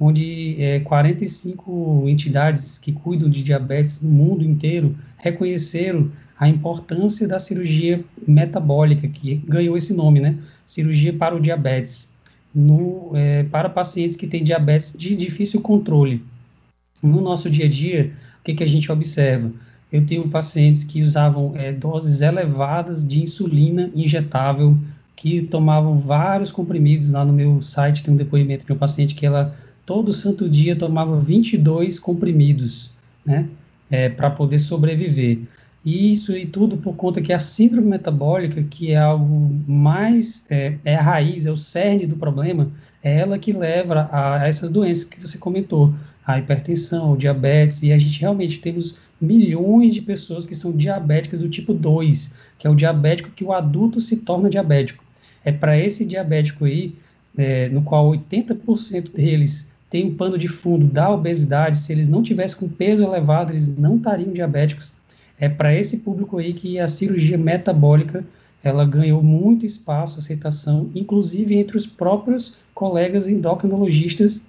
onde 0.00 0.56
é, 0.58 0.80
45 0.80 2.06
entidades 2.08 2.78
que 2.78 2.90
cuidam 2.90 3.28
de 3.28 3.42
diabetes 3.42 4.00
no 4.00 4.10
mundo 4.10 4.42
inteiro 4.42 4.96
reconheceram 5.18 6.10
a 6.38 6.48
importância 6.48 7.28
da 7.28 7.38
cirurgia 7.38 8.02
metabólica, 8.26 9.06
que 9.06 9.34
ganhou 9.46 9.76
esse 9.76 9.92
nome, 9.92 10.20
né? 10.20 10.38
Cirurgia 10.64 11.12
para 11.12 11.36
o 11.36 11.40
diabetes, 11.40 12.10
no, 12.54 13.12
é, 13.14 13.42
para 13.44 13.68
pacientes 13.68 14.16
que 14.16 14.26
têm 14.26 14.42
diabetes 14.42 14.94
de 14.96 15.14
difícil 15.14 15.60
controle. 15.60 16.24
No 17.02 17.20
nosso 17.20 17.50
dia 17.50 17.66
a 17.66 17.68
dia, 17.68 18.12
o 18.40 18.44
que, 18.44 18.54
que 18.54 18.64
a 18.64 18.66
gente 18.66 18.90
observa? 18.90 19.52
Eu 19.92 20.06
tenho 20.06 20.26
pacientes 20.28 20.82
que 20.82 21.02
usavam 21.02 21.52
é, 21.56 21.72
doses 21.72 22.22
elevadas 22.22 23.06
de 23.06 23.22
insulina 23.22 23.90
injetável, 23.94 24.78
que 25.14 25.42
tomavam 25.42 25.98
vários 25.98 26.50
comprimidos. 26.50 27.10
Lá 27.10 27.22
no 27.22 27.34
meu 27.34 27.60
site 27.60 28.02
tem 28.02 28.14
um 28.14 28.16
depoimento 28.16 28.64
de 28.64 28.72
um 28.72 28.78
paciente 28.78 29.14
que 29.14 29.26
ela 29.26 29.54
todo 29.84 30.12
santo 30.12 30.48
dia 30.48 30.76
tomava 30.76 31.18
22 31.18 31.98
comprimidos, 31.98 32.90
né, 33.24 33.48
é, 33.90 34.08
para 34.08 34.30
poder 34.30 34.58
sobreviver. 34.58 35.40
E 35.84 36.10
isso 36.10 36.36
e 36.36 36.44
tudo 36.44 36.76
por 36.76 36.94
conta 36.94 37.22
que 37.22 37.32
a 37.32 37.38
síndrome 37.38 37.88
metabólica, 37.88 38.62
que 38.62 38.92
é 38.92 38.98
algo 38.98 39.50
mais, 39.66 40.44
é, 40.50 40.74
é 40.84 40.94
a 40.94 41.02
raiz, 41.02 41.46
é 41.46 41.50
o 41.50 41.56
cerne 41.56 42.06
do 42.06 42.16
problema, 42.16 42.70
é 43.02 43.18
ela 43.18 43.38
que 43.38 43.52
leva 43.52 44.08
a, 44.12 44.42
a 44.42 44.46
essas 44.46 44.68
doenças 44.68 45.04
que 45.04 45.20
você 45.20 45.38
comentou, 45.38 45.94
a 46.26 46.38
hipertensão, 46.38 47.12
o 47.12 47.16
diabetes, 47.16 47.82
e 47.82 47.92
a 47.92 47.98
gente 47.98 48.20
realmente 48.20 48.60
temos 48.60 48.94
milhões 49.18 49.94
de 49.94 50.02
pessoas 50.02 50.46
que 50.46 50.54
são 50.54 50.70
diabéticas 50.72 51.40
do 51.40 51.48
tipo 51.48 51.72
2, 51.72 52.32
que 52.58 52.66
é 52.66 52.70
o 52.70 52.74
diabético 52.74 53.30
que 53.30 53.44
o 53.44 53.52
adulto 53.52 54.00
se 54.00 54.18
torna 54.18 54.50
diabético. 54.50 55.02
É 55.42 55.50
para 55.50 55.78
esse 55.78 56.04
diabético 56.04 56.66
aí, 56.66 56.94
é, 57.36 57.68
no 57.70 57.82
qual 57.82 58.10
80% 58.10 59.12
deles 59.12 59.69
tem 59.90 60.06
um 60.06 60.14
pano 60.14 60.38
de 60.38 60.46
fundo 60.46 60.86
da 60.86 61.10
obesidade, 61.10 61.76
se 61.76 61.92
eles 61.92 62.08
não 62.08 62.22
tivessem 62.22 62.58
com 62.58 62.68
peso 62.68 63.02
elevado, 63.02 63.50
eles 63.52 63.76
não 63.76 63.96
estariam 63.96 64.32
diabéticos. 64.32 64.92
É 65.38 65.48
para 65.48 65.74
esse 65.74 65.98
público 65.98 66.38
aí 66.38 66.52
que 66.52 66.78
a 66.78 66.86
cirurgia 66.86 67.36
metabólica 67.36 68.24
ela 68.62 68.84
ganhou 68.84 69.22
muito 69.22 69.66
espaço, 69.66 70.20
aceitação, 70.20 70.90
inclusive 70.94 71.56
entre 71.56 71.76
os 71.76 71.86
próprios 71.86 72.56
colegas 72.72 73.26
endocrinologistas, 73.26 74.42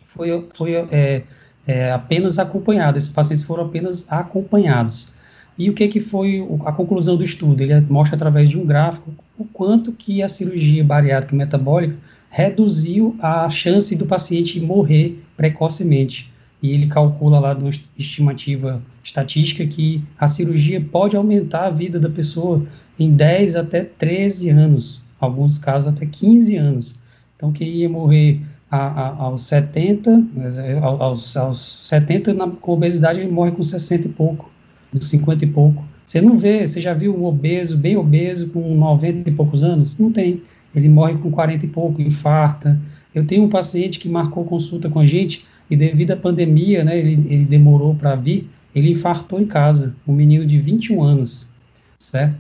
foi, 0.04 0.46
foi 0.54 0.74
é, 0.92 1.24
é, 1.70 1.92
apenas 1.92 2.40
acompanhado, 2.40 2.98
esses 2.98 3.12
pacientes 3.12 3.44
foram 3.44 3.66
apenas 3.66 4.12
acompanhados. 4.12 5.08
E 5.56 5.70
o 5.70 5.74
que, 5.76 5.88
que 5.88 6.00
foi 6.00 6.44
a 6.66 6.72
conclusão 6.72 7.16
do 7.16 7.24
estudo? 7.24 7.62
Ele 7.62 7.80
mostra 7.82 8.16
através 8.16 8.50
de 8.50 8.58
um 8.58 8.66
gráfico 8.66 9.14
o 9.38 9.46
quanto 9.46 9.92
que 9.92 10.24
a 10.24 10.28
cirurgia 10.28 10.84
bariátrica 10.84 11.36
metabólica 11.36 11.96
reduziu 12.32 13.16
a 13.22 13.48
chance 13.52 13.96
do 13.96 14.08
paciente 14.08 14.60
morrer 14.60 15.22
precocemente. 15.38 16.32
E 16.64 16.72
ele 16.72 16.88
calcula 16.88 17.40
lá 17.40 17.54
de 17.54 17.64
uma 17.64 17.72
estimativa 17.96 18.82
estatística 19.04 19.64
que 19.68 20.04
a 20.18 20.28
cirurgia 20.28 20.82
pode 20.82 21.16
aumentar 21.16 21.68
a 21.68 21.70
vida 21.70 22.00
da 22.00 22.10
pessoa 22.10 22.66
em 22.98 23.12
10 23.12 23.56
até 23.56 23.84
13 23.84 24.50
anos, 24.50 25.04
alguns 25.20 25.60
casos 25.60 25.94
até 25.94 26.08
15 26.08 26.58
anos. 26.58 26.96
Então, 27.36 27.52
quem 27.52 27.70
ia 27.70 27.90
morrer 27.90 28.42
a, 28.70 28.78
a, 28.78 29.08
aos 29.24 29.44
70, 29.44 30.24
aos, 30.82 31.36
aos 31.36 31.80
70 31.84 32.34
na, 32.34 32.48
com 32.48 32.74
obesidade 32.74 33.20
ele 33.20 33.32
morre 33.32 33.52
com 33.52 33.64
60 33.64 34.08
e 34.08 34.12
pouco, 34.12 34.52
com 34.92 35.02
50 35.02 35.44
e 35.44 35.48
pouco. 35.48 35.84
Você 36.06 36.22
não 36.22 36.38
vê, 36.38 36.68
você 36.68 36.82
já 36.82 36.94
viu 36.94 37.16
um 37.16 37.26
obeso, 37.26 37.78
bem 37.78 37.96
obeso, 37.96 38.50
com 38.50 38.76
90 38.76 39.30
e 39.30 39.32
poucos 39.32 39.64
anos? 39.64 39.98
Não 39.98 40.12
tem. 40.12 40.42
Ele 40.74 40.90
morre 40.90 41.16
com 41.16 41.32
40 41.32 41.66
e 41.66 41.70
pouco, 41.70 42.02
infarta. 42.02 42.80
Eu 43.14 43.26
tenho 43.26 43.44
um 43.44 43.50
paciente 43.50 44.00
que 44.00 44.10
marcou 44.10 44.44
consulta 44.46 44.90
com 44.90 45.00
a 45.00 45.06
gente 45.06 45.46
e 45.70 45.76
devido 45.76 46.12
à 46.12 46.18
pandemia, 46.18 46.84
né, 46.84 46.98
ele, 46.98 47.14
ele 47.32 47.46
demorou 47.46 47.94
para 47.94 48.16
vir, 48.16 48.50
ele 48.74 48.92
infartou 48.92 49.40
em 49.40 49.46
casa, 49.46 49.96
um 50.08 50.14
menino 50.14 50.46
de 50.46 50.60
21 50.60 51.02
anos, 51.04 51.48
certo? 51.98 52.36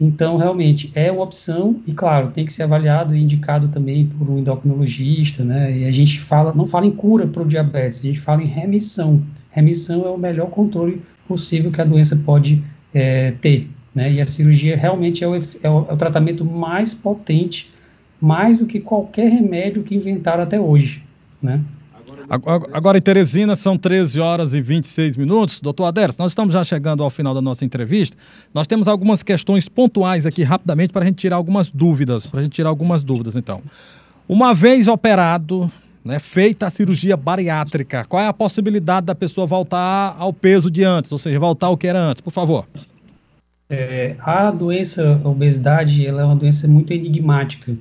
Então, 0.00 0.38
realmente, 0.38 0.90
é 0.94 1.12
uma 1.12 1.22
opção 1.22 1.78
e, 1.86 1.92
claro, 1.92 2.30
tem 2.30 2.46
que 2.46 2.52
ser 2.52 2.62
avaliado 2.62 3.14
e 3.14 3.22
indicado 3.22 3.68
também 3.68 4.06
por 4.06 4.30
um 4.30 4.38
endocrinologista, 4.38 5.44
né? 5.44 5.76
E 5.76 5.84
a 5.84 5.90
gente 5.90 6.18
fala, 6.18 6.54
não 6.54 6.66
fala 6.66 6.86
em 6.86 6.90
cura 6.90 7.26
para 7.26 7.42
o 7.42 7.46
diabetes, 7.46 7.98
a 7.98 8.02
gente 8.04 8.18
fala 8.18 8.42
em 8.42 8.46
remissão. 8.46 9.22
Remissão 9.50 10.06
é 10.06 10.08
o 10.08 10.16
melhor 10.16 10.48
controle 10.48 11.02
possível 11.28 11.70
que 11.70 11.82
a 11.82 11.84
doença 11.84 12.16
pode 12.16 12.62
é, 12.94 13.32
ter, 13.42 13.68
né? 13.94 14.10
E 14.10 14.22
a 14.22 14.26
cirurgia 14.26 14.74
realmente 14.74 15.22
é 15.22 15.28
o, 15.28 15.34
é 15.34 15.38
o, 15.38 15.86
é 15.90 15.92
o 15.92 15.96
tratamento 15.98 16.46
mais 16.46 16.94
potente, 16.94 17.70
mais 18.18 18.56
do 18.56 18.64
que 18.64 18.80
qualquer 18.80 19.30
remédio 19.30 19.82
que 19.82 19.94
inventaram 19.94 20.42
até 20.42 20.58
hoje, 20.58 21.02
né? 21.42 21.60
Agora, 22.72 22.98
em 22.98 23.00
Teresina, 23.00 23.56
são 23.56 23.76
13 23.76 24.20
horas 24.20 24.54
e 24.54 24.60
26 24.60 25.16
minutos. 25.16 25.60
Doutor 25.60 25.86
Aderes, 25.86 26.16
nós 26.16 26.32
estamos 26.32 26.52
já 26.52 26.62
chegando 26.62 27.02
ao 27.02 27.10
final 27.10 27.34
da 27.34 27.42
nossa 27.42 27.64
entrevista. 27.64 28.16
Nós 28.54 28.66
temos 28.66 28.86
algumas 28.86 29.22
questões 29.22 29.68
pontuais 29.68 30.26
aqui, 30.26 30.42
rapidamente, 30.42 30.92
para 30.92 31.02
a 31.02 31.06
gente 31.06 31.16
tirar 31.16 31.36
algumas 31.36 31.70
dúvidas. 31.70 32.26
Para 32.26 32.40
a 32.40 32.42
gente 32.42 32.52
tirar 32.52 32.68
algumas 32.68 33.02
dúvidas, 33.02 33.36
então. 33.36 33.62
Uma 34.28 34.54
vez 34.54 34.86
operado, 34.86 35.70
né, 36.04 36.18
feita 36.18 36.66
a 36.66 36.70
cirurgia 36.70 37.16
bariátrica, 37.16 38.04
qual 38.04 38.22
é 38.22 38.26
a 38.26 38.32
possibilidade 38.32 39.06
da 39.06 39.14
pessoa 39.14 39.46
voltar 39.46 40.16
ao 40.18 40.32
peso 40.32 40.70
de 40.70 40.84
antes, 40.84 41.10
ou 41.12 41.18
seja, 41.18 41.38
voltar 41.38 41.66
ao 41.66 41.76
que 41.76 41.86
era 41.86 42.00
antes, 42.00 42.20
por 42.20 42.32
favor? 42.32 42.66
É, 43.68 44.16
a 44.20 44.50
doença, 44.50 45.20
a 45.22 45.28
obesidade, 45.28 46.04
ela 46.04 46.22
é 46.22 46.24
uma 46.24 46.36
doença 46.36 46.66
muito 46.66 46.92
enigmática. 46.92 47.76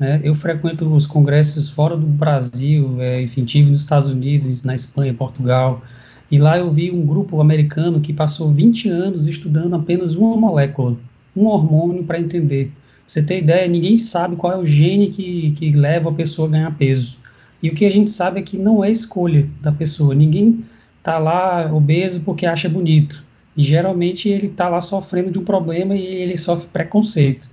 Né? 0.00 0.18
Eu 0.24 0.34
frequento 0.34 0.86
os 0.92 1.06
congressos 1.06 1.68
fora 1.68 1.94
do 1.94 2.06
Brasil, 2.06 2.96
é, 3.00 3.20
enfim, 3.20 3.44
tive 3.44 3.70
nos 3.70 3.80
Estados 3.80 4.08
Unidos, 4.08 4.64
na 4.64 4.74
Espanha, 4.74 5.12
Portugal, 5.12 5.82
e 6.30 6.38
lá 6.38 6.58
eu 6.58 6.72
vi 6.72 6.90
um 6.90 7.04
grupo 7.04 7.38
americano 7.38 8.00
que 8.00 8.12
passou 8.12 8.50
20 8.50 8.88
anos 8.88 9.26
estudando 9.26 9.76
apenas 9.76 10.16
uma 10.16 10.36
molécula, 10.36 10.96
um 11.36 11.46
hormônio 11.46 12.02
para 12.02 12.18
entender. 12.18 12.72
Você 13.06 13.22
ter 13.22 13.38
ideia, 13.38 13.68
ninguém 13.68 13.98
sabe 13.98 14.36
qual 14.36 14.52
é 14.54 14.56
o 14.56 14.64
gene 14.64 15.08
que, 15.08 15.50
que 15.50 15.72
leva 15.72 16.08
a 16.08 16.14
pessoa 16.14 16.48
a 16.48 16.52
ganhar 16.52 16.78
peso. 16.78 17.18
E 17.62 17.68
o 17.68 17.74
que 17.74 17.84
a 17.84 17.90
gente 17.90 18.08
sabe 18.08 18.40
é 18.40 18.42
que 18.42 18.56
não 18.56 18.82
é 18.82 18.90
escolha 18.90 19.46
da 19.60 19.70
pessoa. 19.70 20.14
Ninguém 20.14 20.64
está 20.98 21.18
lá 21.18 21.70
obeso 21.74 22.20
porque 22.20 22.46
acha 22.46 22.68
bonito. 22.68 23.22
E 23.56 23.62
geralmente 23.62 24.28
ele 24.28 24.46
está 24.46 24.68
lá 24.68 24.80
sofrendo 24.80 25.30
de 25.30 25.38
um 25.38 25.44
problema 25.44 25.94
e 25.94 26.06
ele 26.06 26.36
sofre 26.36 26.68
preconceito. 26.68 27.50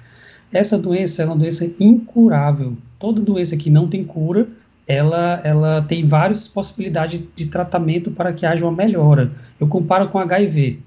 Essa 0.51 0.77
doença 0.77 1.23
é 1.23 1.25
uma 1.25 1.35
doença 1.35 1.69
incurável. 1.79 2.77
Toda 2.99 3.21
doença 3.21 3.57
que 3.57 3.69
não 3.69 3.87
tem 3.87 4.03
cura, 4.03 4.47
ela, 4.87 5.41
ela 5.43 5.81
tem 5.81 6.05
várias 6.05 6.47
possibilidades 6.47 7.21
de 7.35 7.47
tratamento 7.47 8.09
para 8.11 8.31
que 8.31 8.45
haja 8.45 8.65
uma 8.65 8.75
melhora. 8.75 9.31
Eu 9.59 9.67
comparo 9.67 10.07
com 10.09 10.17
HIV. 10.17 10.79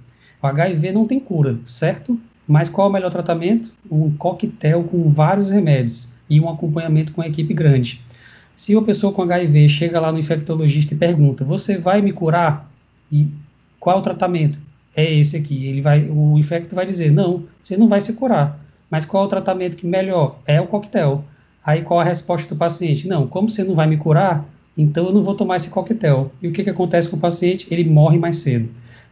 O 0.42 0.46
HIV 0.46 0.92
não 0.92 1.06
tem 1.06 1.20
cura, 1.20 1.58
certo? 1.64 2.18
Mas 2.48 2.68
qual 2.68 2.86
é 2.86 2.90
o 2.90 2.92
melhor 2.92 3.10
tratamento? 3.10 3.72
Um 3.90 4.10
coquetel 4.16 4.84
com 4.84 5.10
vários 5.10 5.50
remédios 5.50 6.12
e 6.28 6.40
um 6.40 6.48
acompanhamento 6.48 7.12
com 7.12 7.20
a 7.20 7.26
equipe 7.26 7.52
grande. 7.52 8.00
Se 8.56 8.74
uma 8.74 8.84
pessoa 8.84 9.12
com 9.12 9.22
HIV 9.22 9.68
chega 9.68 10.00
lá 10.00 10.10
no 10.10 10.18
infectologista 10.18 10.94
e 10.94 10.96
pergunta: 10.96 11.44
"Você 11.44 11.78
vai 11.78 12.00
me 12.00 12.12
curar?" 12.12 12.70
E 13.12 13.28
qual 13.78 13.96
é 13.96 13.98
o 14.00 14.02
tratamento? 14.02 14.58
É 14.96 15.14
esse 15.14 15.36
aqui. 15.36 15.66
Ele 15.66 15.80
vai, 15.80 16.08
o 16.08 16.38
infecto 16.38 16.74
vai 16.74 16.84
dizer: 16.84 17.12
"Não, 17.12 17.44
você 17.60 17.76
não 17.76 17.88
vai 17.88 18.00
se 18.00 18.14
curar." 18.14 18.58
Mas 18.90 19.04
qual 19.04 19.23
é 19.23 19.26
o 19.26 19.30
tratamento 19.30 19.76
que 19.76 19.87
melhor? 19.87 20.38
É 20.47 20.61
o 20.61 20.66
coquetel. 20.66 21.25
Aí 21.64 21.82
qual 21.82 22.00
a 22.00 22.04
resposta 22.04 22.49
do 22.49 22.59
paciente? 22.59 23.06
Não, 23.06 23.26
como 23.26 23.49
você 23.49 23.62
não 23.62 23.75
vai 23.75 23.87
me 23.87 23.97
curar, 23.97 24.44
então 24.76 25.06
eu 25.06 25.12
não 25.12 25.23
vou 25.23 25.35
tomar 25.35 25.56
esse 25.56 25.70
coquetel. 25.70 26.32
E 26.42 26.49
o 26.49 26.52
que, 26.52 26.64
que 26.64 26.70
acontece 26.70 27.09
com 27.09 27.16
o 27.16 27.20
paciente? 27.20 27.66
Ele 27.70 27.88
morre 27.88 28.18
mais 28.18 28.38
cedo. 28.38 28.68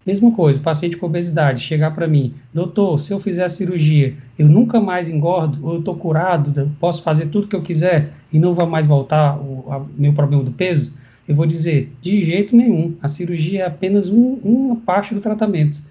Mesma 0.07 0.33
coisa, 0.33 0.59
o 0.59 0.63
paciente 0.63 0.97
com 0.97 1.05
obesidade 1.05 1.61
chegar 1.61 1.91
para 1.91 2.09
mim, 2.09 2.33
doutor, 2.55 2.99
se 2.99 3.13
eu 3.13 3.21
fizer 3.21 3.45
a 3.45 3.49
cirurgia, 3.49 4.15
eu 4.39 4.49
nunca 4.49 4.81
mais 4.81 5.11
engordo, 5.11 5.59
ou 5.63 5.75
eu 5.75 5.79
estou 5.81 5.95
curado, 5.97 6.71
posso 6.81 7.03
fazer 7.03 7.27
tudo 7.27 7.47
que 7.47 7.55
eu 7.55 7.63
quiser 7.63 8.15
e 8.33 8.39
não 8.39 8.55
vai 8.55 8.65
mais 8.65 8.87
voltar 8.87 9.37
o 9.39 9.87
meu 9.99 10.15
problema 10.15 10.43
do 10.43 10.51
peso? 10.51 10.97
Eu 11.29 11.35
vou 11.35 11.45
dizer, 11.45 11.93
de 12.01 12.25
jeito 12.25 12.57
nenhum, 12.57 12.97
a 13.03 13.09
cirurgia 13.09 13.65
é 13.65 13.67
apenas 13.67 14.09
um, 14.09 14.39
uma 14.43 14.77
parte 14.77 15.13
do 15.13 15.21
tratamento. 15.21 15.83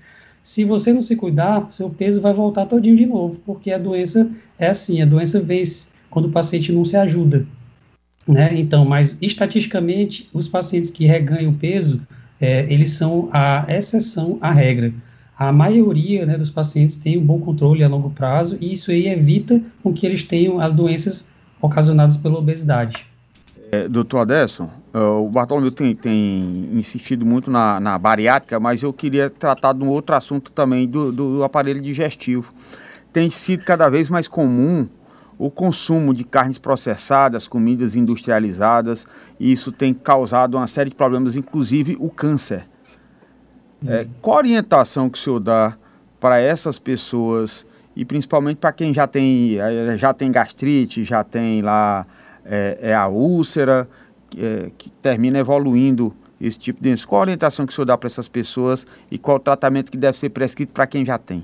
Se 0.48 0.64
você 0.64 0.94
não 0.94 1.02
se 1.02 1.14
cuidar, 1.14 1.70
seu 1.70 1.90
peso 1.90 2.22
vai 2.22 2.32
voltar 2.32 2.68
todinho 2.68 2.96
de 2.96 3.06
novo, 3.06 3.38
porque 3.46 3.70
a 3.70 3.78
doença 3.78 4.32
é 4.58 4.68
assim, 4.70 5.02
a 5.02 5.06
doença 5.06 5.42
vence 5.42 5.90
quando 6.10 6.30
o 6.30 6.32
paciente 6.32 6.72
não 6.72 6.86
se 6.86 6.96
ajuda. 6.96 7.46
Né? 8.26 8.58
Então, 8.58 8.86
mas 8.86 9.18
estatisticamente, 9.22 10.30
os 10.32 10.48
pacientes 10.48 10.90
que 10.90 11.06
reganham 11.06 11.54
peso, 11.54 12.02
é, 12.40 12.66
eles 12.72 12.92
são 12.92 13.28
a 13.34 13.66
exceção 13.68 14.38
à 14.40 14.54
regra. 14.54 14.94
A 15.38 15.52
maioria 15.52 16.26
né, 16.26 16.38
dos 16.38 16.50
pacientes 16.50 16.96
tem 16.96 17.18
um 17.18 17.26
bom 17.26 17.42
controle 17.42 17.84
a 17.84 17.90
longo 17.90 18.12
prazo 18.12 18.58
e 18.62 18.72
isso 18.72 18.90
aí 18.90 19.10
evita 19.10 19.62
com 19.84 19.92
que 19.92 20.06
eles 20.06 20.24
tenham 20.24 20.62
as 20.62 20.72
doenças 20.72 21.28
ocasionadas 21.62 22.16
pela 22.16 22.40
obesidade. 22.40 23.06
É, 23.70 23.88
doutor 23.88 24.20
Aderson, 24.20 24.70
é, 24.94 24.98
o 24.98 25.28
Bartolomeu 25.28 25.72
tem, 25.72 25.94
tem 25.94 26.70
insistido 26.74 27.26
muito 27.26 27.52
na, 27.52 27.80
na, 27.80 27.98
bariátrica, 27.98 28.60
mas 28.60 28.82
eu 28.82 28.94
queria 28.94 29.30
tratar 29.30 29.74
de 29.74 29.84
um 29.84 29.90
outro 29.90 30.16
assunto 30.16 30.52
também, 30.52 30.88
do, 30.88 31.12
do 31.12 31.44
aparelho 31.44 31.82
digestivo. 31.82 32.54
Tem 33.12 33.30
sido 33.30 33.66
cada 33.66 33.90
vez 33.90 34.10
mais 34.10 34.28
comum 34.28 34.88
o 35.38 35.52
consumo 35.52 36.14
de 36.14 36.24
carnes 36.24 36.58
processadas, 36.58 37.48
comidas 37.48 37.96
industrializadas, 37.96 39.06
e 39.40 39.52
isso 39.52 39.72
tem 39.72 39.94
causado 39.94 40.56
uma 40.56 40.68
série 40.68 40.90
de 40.90 40.96
problemas, 40.96 41.36
inclusive 41.36 41.98
o 42.00 42.10
câncer. 42.10 42.66
Uhum. 43.84 43.92
É, 43.92 44.08
qual 44.22 44.38
a 44.38 44.40
orientação 44.40 45.10
que 45.10 45.18
o 45.18 45.22
senhor 45.22 45.40
dá 45.40 45.78
para 46.20 46.40
essas 46.40 46.80
pessoas, 46.80 47.66
e 47.96 48.06
principalmente 48.06 48.58
para 48.58 48.72
quem 48.72 48.94
já 48.94 49.06
tem, 49.06 49.60
é, 49.60 49.98
já 49.98 50.14
tem 50.14 50.32
gastrite, 50.32 51.04
já 51.04 51.24
tem 51.24 51.62
lá 51.62 52.06
é, 52.50 52.78
é 52.82 52.96
a 52.96 53.08
úlcera, 53.08 53.88
é, 54.38 54.72
que 54.78 54.90
termina 55.02 55.38
evoluindo 55.40 56.14
esse 56.40 56.58
tipo 56.58 56.82
de 56.82 56.90
doença? 56.90 57.06
Qual 57.08 57.20
a 57.20 57.24
orientação 57.24 57.66
que 57.66 57.72
o 57.72 57.76
senhor 57.76 57.86
dá 57.86 57.98
para 57.98 58.08
essas 58.08 58.28
pessoas 58.28 58.86
e 59.12 59.18
qual 59.18 59.38
o 59.38 59.40
tratamento 59.40 59.92
que 59.92 59.98
deve 59.98 60.18
ser 60.18 60.30
prescrito 60.30 60.72
para 60.74 60.88
quem 60.88 61.06
já 61.06 61.18
tem? 61.18 61.44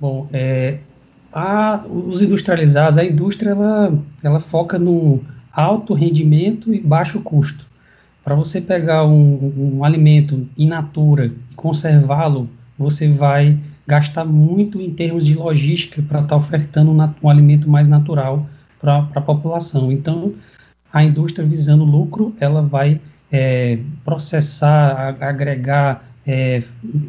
Bom, 0.00 0.28
é, 0.32 0.78
a, 1.32 1.84
os 1.86 2.22
industrializados, 2.22 2.98
a 2.98 3.04
indústria, 3.04 3.50
ela, 3.50 3.98
ela 4.22 4.40
foca 4.40 4.78
no 4.78 5.20
alto 5.52 5.94
rendimento 5.94 6.72
e 6.72 6.80
baixo 6.80 7.20
custo. 7.20 7.66
Para 8.24 8.34
você 8.34 8.60
pegar 8.60 9.04
um, 9.06 9.76
um 9.78 9.84
alimento 9.84 10.46
in 10.56 10.68
natura 10.68 11.32
conservá-lo, 11.56 12.48
você 12.78 13.08
vai 13.08 13.58
gastar 13.86 14.24
muito 14.24 14.80
em 14.80 14.90
termos 14.90 15.24
de 15.24 15.34
logística 15.34 16.00
para 16.02 16.20
estar 16.20 16.28
tá 16.28 16.36
ofertando 16.36 16.92
um, 16.92 17.14
um, 17.22 17.28
alimento 17.28 17.68
mais 17.68 17.88
natural 17.88 18.46
para 18.80 19.08
a 19.14 19.20
população. 19.20 19.92
Então, 19.92 20.34
a 20.92 21.04
indústria 21.04 21.46
visando 21.46 21.84
lucro, 21.84 22.34
ela 22.40 22.62
vai 22.62 23.00
é, 23.30 23.78
processar, 24.04 25.16
agregar 25.20 26.10
é, 26.26 26.62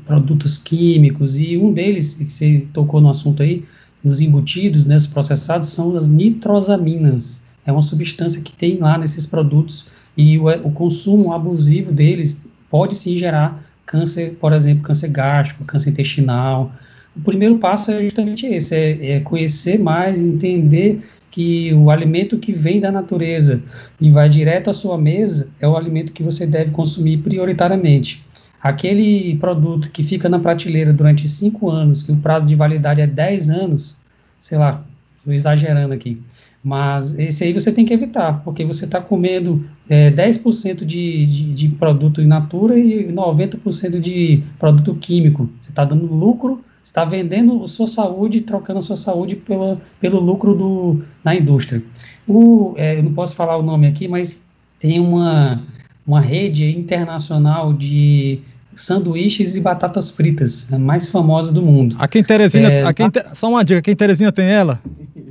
produtos 0.05 0.57
químicos, 0.57 1.39
e 1.39 1.57
um 1.57 1.73
deles, 1.73 2.15
que 2.15 2.25
você 2.25 2.67
tocou 2.73 3.01
no 3.01 3.09
assunto 3.09 3.41
aí, 3.41 3.63
nos 4.03 4.21
embutidos, 4.21 4.85
né, 4.85 4.95
os 4.95 5.07
processados, 5.07 5.69
são 5.69 5.95
as 5.95 6.07
nitrosaminas. 6.07 7.41
É 7.65 7.71
uma 7.71 7.81
substância 7.81 8.41
que 8.41 8.55
tem 8.55 8.77
lá 8.77 8.97
nesses 8.97 9.25
produtos 9.25 9.87
e 10.17 10.37
o, 10.37 10.47
o 10.47 10.71
consumo 10.71 11.33
abusivo 11.33 11.91
deles 11.91 12.41
pode 12.69 12.95
sim 12.95 13.15
gerar 13.17 13.63
câncer, 13.85 14.37
por 14.39 14.53
exemplo, 14.53 14.83
câncer 14.83 15.09
gástrico, 15.09 15.65
câncer 15.65 15.91
intestinal. 15.91 16.71
O 17.15 17.21
primeiro 17.21 17.57
passo 17.57 17.91
é 17.91 18.01
justamente 18.01 18.45
esse, 18.45 18.75
é, 18.75 19.11
é 19.11 19.19
conhecer 19.19 19.77
mais, 19.77 20.19
entender 20.19 21.03
que 21.31 21.73
o 21.73 21.89
alimento 21.89 22.37
que 22.37 22.51
vem 22.51 22.81
da 22.81 22.91
natureza 22.91 23.61
e 23.99 24.11
vai 24.11 24.27
direto 24.27 24.69
à 24.69 24.73
sua 24.73 24.97
mesa 24.97 25.49
é 25.59 25.67
o 25.67 25.77
alimento 25.77 26.11
que 26.11 26.21
você 26.21 26.45
deve 26.45 26.71
consumir 26.71 27.17
prioritariamente. 27.19 28.23
Aquele 28.61 29.35
produto 29.37 29.89
que 29.89 30.03
fica 30.03 30.29
na 30.29 30.37
prateleira 30.37 30.93
durante 30.93 31.27
5 31.27 31.69
anos, 31.69 32.03
que 32.03 32.11
o 32.11 32.17
prazo 32.17 32.45
de 32.45 32.53
validade 32.53 33.01
é 33.01 33.07
10 33.07 33.49
anos, 33.49 33.97
sei 34.39 34.57
lá, 34.57 34.83
estou 35.17 35.33
exagerando 35.33 35.93
aqui, 35.93 36.21
mas 36.63 37.17
esse 37.17 37.43
aí 37.43 37.53
você 37.53 37.71
tem 37.71 37.85
que 37.85 37.93
evitar, 37.93 38.43
porque 38.43 38.63
você 38.63 38.85
está 38.85 39.01
comendo 39.01 39.65
é, 39.89 40.11
10% 40.11 40.85
de, 40.85 41.25
de, 41.25 41.53
de 41.53 41.69
produto 41.69 42.21
in 42.21 42.27
natura 42.27 42.77
e 42.77 43.11
90% 43.11 43.99
de 43.99 44.43
produto 44.59 44.93
químico. 44.95 45.49
Você 45.59 45.71
está 45.71 45.83
dando 45.83 46.05
lucro, 46.05 46.63
está 46.83 47.05
vendendo 47.05 47.63
a 47.63 47.67
sua 47.67 47.87
saúde, 47.87 48.41
trocando 48.41 48.79
a 48.79 48.81
sua 48.81 48.97
saúde 48.97 49.35
pela, 49.35 49.81
pelo 49.99 50.19
lucro 50.19 50.55
do, 50.55 51.03
na 51.23 51.35
indústria. 51.35 51.83
O, 52.27 52.73
é, 52.77 52.97
eu 52.97 53.03
não 53.03 53.13
posso 53.13 53.35
falar 53.35 53.57
o 53.57 53.63
nome 53.63 53.87
aqui, 53.87 54.07
mas 54.07 54.39
tem 54.79 54.99
uma, 54.99 55.61
uma 56.05 56.21
rede 56.21 56.65
internacional 56.77 57.73
de 57.73 58.39
sanduíches 58.73 59.55
e 59.55 59.61
batatas 59.61 60.09
fritas, 60.09 60.71
a 60.71 60.79
mais 60.79 61.09
famosa 61.09 61.51
do 61.51 61.61
mundo. 61.61 61.95
Aqui 61.99 62.19
em 62.19 62.23
Teresina, 62.23 62.69
é, 62.71 62.83
aqui 62.83 63.03
em, 63.03 63.09
só 63.33 63.49
uma 63.49 63.63
dica, 63.63 63.79
aqui 63.79 63.91
em 63.91 63.95
Teresina 63.95 64.31
tem 64.31 64.45
ela? 64.45 64.81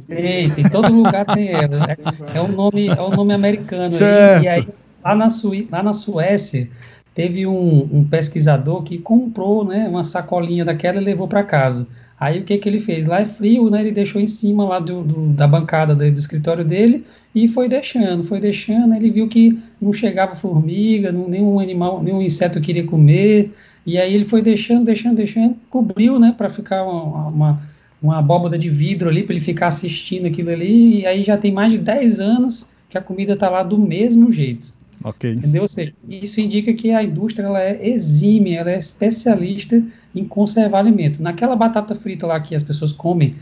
Tem, 0.06 0.50
tem 0.50 0.68
todo 0.68 0.92
lugar 0.92 1.24
tem 1.24 1.48
ela. 1.48 1.86
É, 1.88 2.38
é 2.38 2.40
o 2.40 2.48
nome, 2.48 2.88
é 2.88 3.00
o 3.00 3.10
nome 3.10 3.32
americano. 3.32 3.94
Aí, 3.94 4.44
e 4.44 4.48
aí, 4.48 4.68
lá 5.04 5.14
na, 5.14 5.30
Suí 5.30 5.68
lá 5.70 5.82
na 5.82 5.92
Suécia, 5.92 6.68
teve 7.14 7.46
um, 7.46 7.88
um, 7.92 8.04
pesquisador 8.04 8.82
que 8.82 8.98
comprou 8.98 9.64
né, 9.64 9.88
uma 9.88 10.02
sacolinha 10.02 10.64
daquela 10.64 11.00
e 11.00 11.04
levou 11.04 11.26
para 11.26 11.42
casa. 11.42 11.86
Aí 12.18 12.40
o 12.40 12.44
que, 12.44 12.58
que 12.58 12.68
ele 12.68 12.80
fez? 12.80 13.06
Lá 13.06 13.20
é 13.20 13.26
frio, 13.26 13.70
né? 13.70 13.80
Ele 13.80 13.92
deixou 13.92 14.20
em 14.20 14.26
cima 14.26 14.64
lá 14.64 14.78
do, 14.78 15.02
do 15.02 15.28
da 15.28 15.48
bancada 15.48 15.94
do, 15.94 16.10
do 16.10 16.18
escritório 16.18 16.64
dele 16.64 17.04
e 17.34 17.48
foi 17.48 17.66
deixando, 17.66 18.22
foi 18.24 18.38
deixando. 18.38 18.94
Ele 18.94 19.10
viu 19.10 19.26
que 19.26 19.58
não 19.80 19.92
chegava 19.92 20.36
formiga, 20.36 21.10
não, 21.10 21.26
nenhum 21.26 21.58
animal, 21.58 22.02
nenhum 22.02 22.20
inseto 22.20 22.60
queria 22.60 22.84
comer. 22.84 23.52
E 23.86 23.96
aí 23.96 24.14
ele 24.14 24.26
foi 24.26 24.42
deixando, 24.42 24.84
deixando, 24.84 25.16
deixando, 25.16 25.56
cobriu, 25.70 26.18
né, 26.18 26.34
para 26.36 26.50
ficar 26.50 26.84
uma, 26.84 27.28
uma, 27.28 27.62
uma 28.02 28.18
abóbada 28.18 28.58
de 28.58 28.68
vidro 28.68 29.08
ali, 29.08 29.22
para 29.22 29.34
ele 29.34 29.44
ficar 29.44 29.68
assistindo 29.68 30.26
aquilo 30.26 30.50
ali. 30.50 31.00
E 31.00 31.06
aí 31.06 31.22
já 31.22 31.38
tem 31.38 31.50
mais 31.50 31.72
de 31.72 31.78
10 31.78 32.20
anos 32.20 32.68
que 32.90 32.98
a 32.98 33.00
comida 33.00 33.32
está 33.32 33.48
lá 33.48 33.62
do 33.62 33.78
mesmo 33.78 34.30
jeito. 34.30 34.74
Ok. 35.02 35.32
Entendeu? 35.32 35.62
Ou 35.62 35.68
seja, 35.68 35.92
isso 36.08 36.40
indica 36.40 36.72
que 36.74 36.90
a 36.90 37.02
indústria 37.02 37.46
ela 37.46 37.60
é 37.60 37.88
exime, 37.88 38.54
ela 38.54 38.70
é 38.70 38.78
especialista 38.78 39.82
em 40.14 40.24
conservar 40.24 40.80
alimento. 40.80 41.22
Naquela 41.22 41.56
batata 41.56 41.94
frita 41.94 42.26
lá 42.26 42.38
que 42.40 42.54
as 42.54 42.62
pessoas 42.62 42.92
comem 42.92 43.34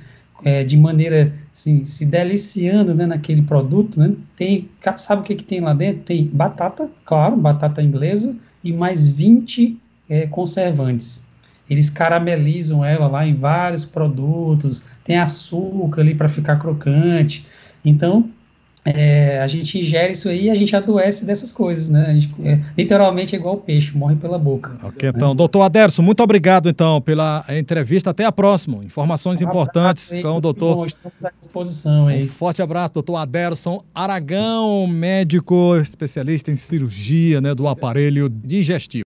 é, 0.44 0.62
de 0.62 0.76
maneira 0.76 1.32
assim, 1.52 1.84
se 1.84 2.06
deliciando 2.06 2.94
né, 2.94 3.06
naquele 3.06 3.42
produto, 3.42 3.98
né, 3.98 4.14
tem, 4.36 4.68
sabe 4.96 5.22
o 5.22 5.24
que, 5.24 5.34
que 5.34 5.44
tem 5.44 5.60
lá 5.60 5.74
dentro? 5.74 6.02
Tem 6.02 6.24
batata, 6.24 6.88
claro, 7.04 7.36
batata 7.36 7.82
inglesa, 7.82 8.36
e 8.62 8.72
mais 8.72 9.06
20 9.06 9.78
é, 10.08 10.26
conservantes. 10.26 11.24
Eles 11.68 11.90
caramelizam 11.90 12.84
ela 12.84 13.08
lá 13.08 13.26
em 13.26 13.34
vários 13.34 13.84
produtos, 13.84 14.82
tem 15.04 15.18
açúcar 15.18 16.00
ali 16.00 16.14
para 16.14 16.28
ficar 16.28 16.56
crocante. 16.56 17.46
Então, 17.84 18.30
é, 18.84 19.40
a 19.40 19.46
gente 19.46 19.78
ingere 19.78 20.12
isso 20.12 20.28
aí 20.28 20.46
e 20.46 20.50
a 20.50 20.54
gente 20.54 20.74
adoece 20.74 21.24
dessas 21.24 21.52
coisas, 21.52 21.88
né? 21.88 22.14
Gente, 22.20 22.34
é, 22.42 22.58
literalmente 22.76 23.34
é 23.34 23.38
igual 23.38 23.54
o 23.54 23.58
peixe, 23.58 23.96
morre 23.96 24.16
pela 24.16 24.38
boca. 24.38 24.76
Ok, 24.82 25.08
então, 25.08 25.34
doutor 25.34 25.62
Aderson, 25.62 26.02
muito 26.02 26.22
obrigado 26.22 26.68
então 26.68 27.00
pela 27.00 27.44
entrevista. 27.50 28.10
Até 28.10 28.24
a 28.24 28.32
próxima. 28.32 28.84
Informações 28.84 29.40
um 29.40 29.44
importantes 29.44 30.12
aí, 30.12 30.22
com 30.22 30.36
o 30.36 30.40
doutor. 30.40 30.76
Bom, 30.76 30.86
estamos 30.86 31.24
à 31.24 31.30
disposição 31.38 32.08
aí. 32.08 32.24
Um 32.24 32.28
forte 32.28 32.62
abraço, 32.62 32.94
doutor 32.94 33.16
Aderson 33.16 33.84
Aragão, 33.94 34.86
médico 34.86 35.76
especialista 35.76 36.50
em 36.50 36.56
cirurgia 36.56 37.40
né, 37.40 37.54
do 37.54 37.68
aparelho 37.68 38.28
digestivo. 38.28 38.88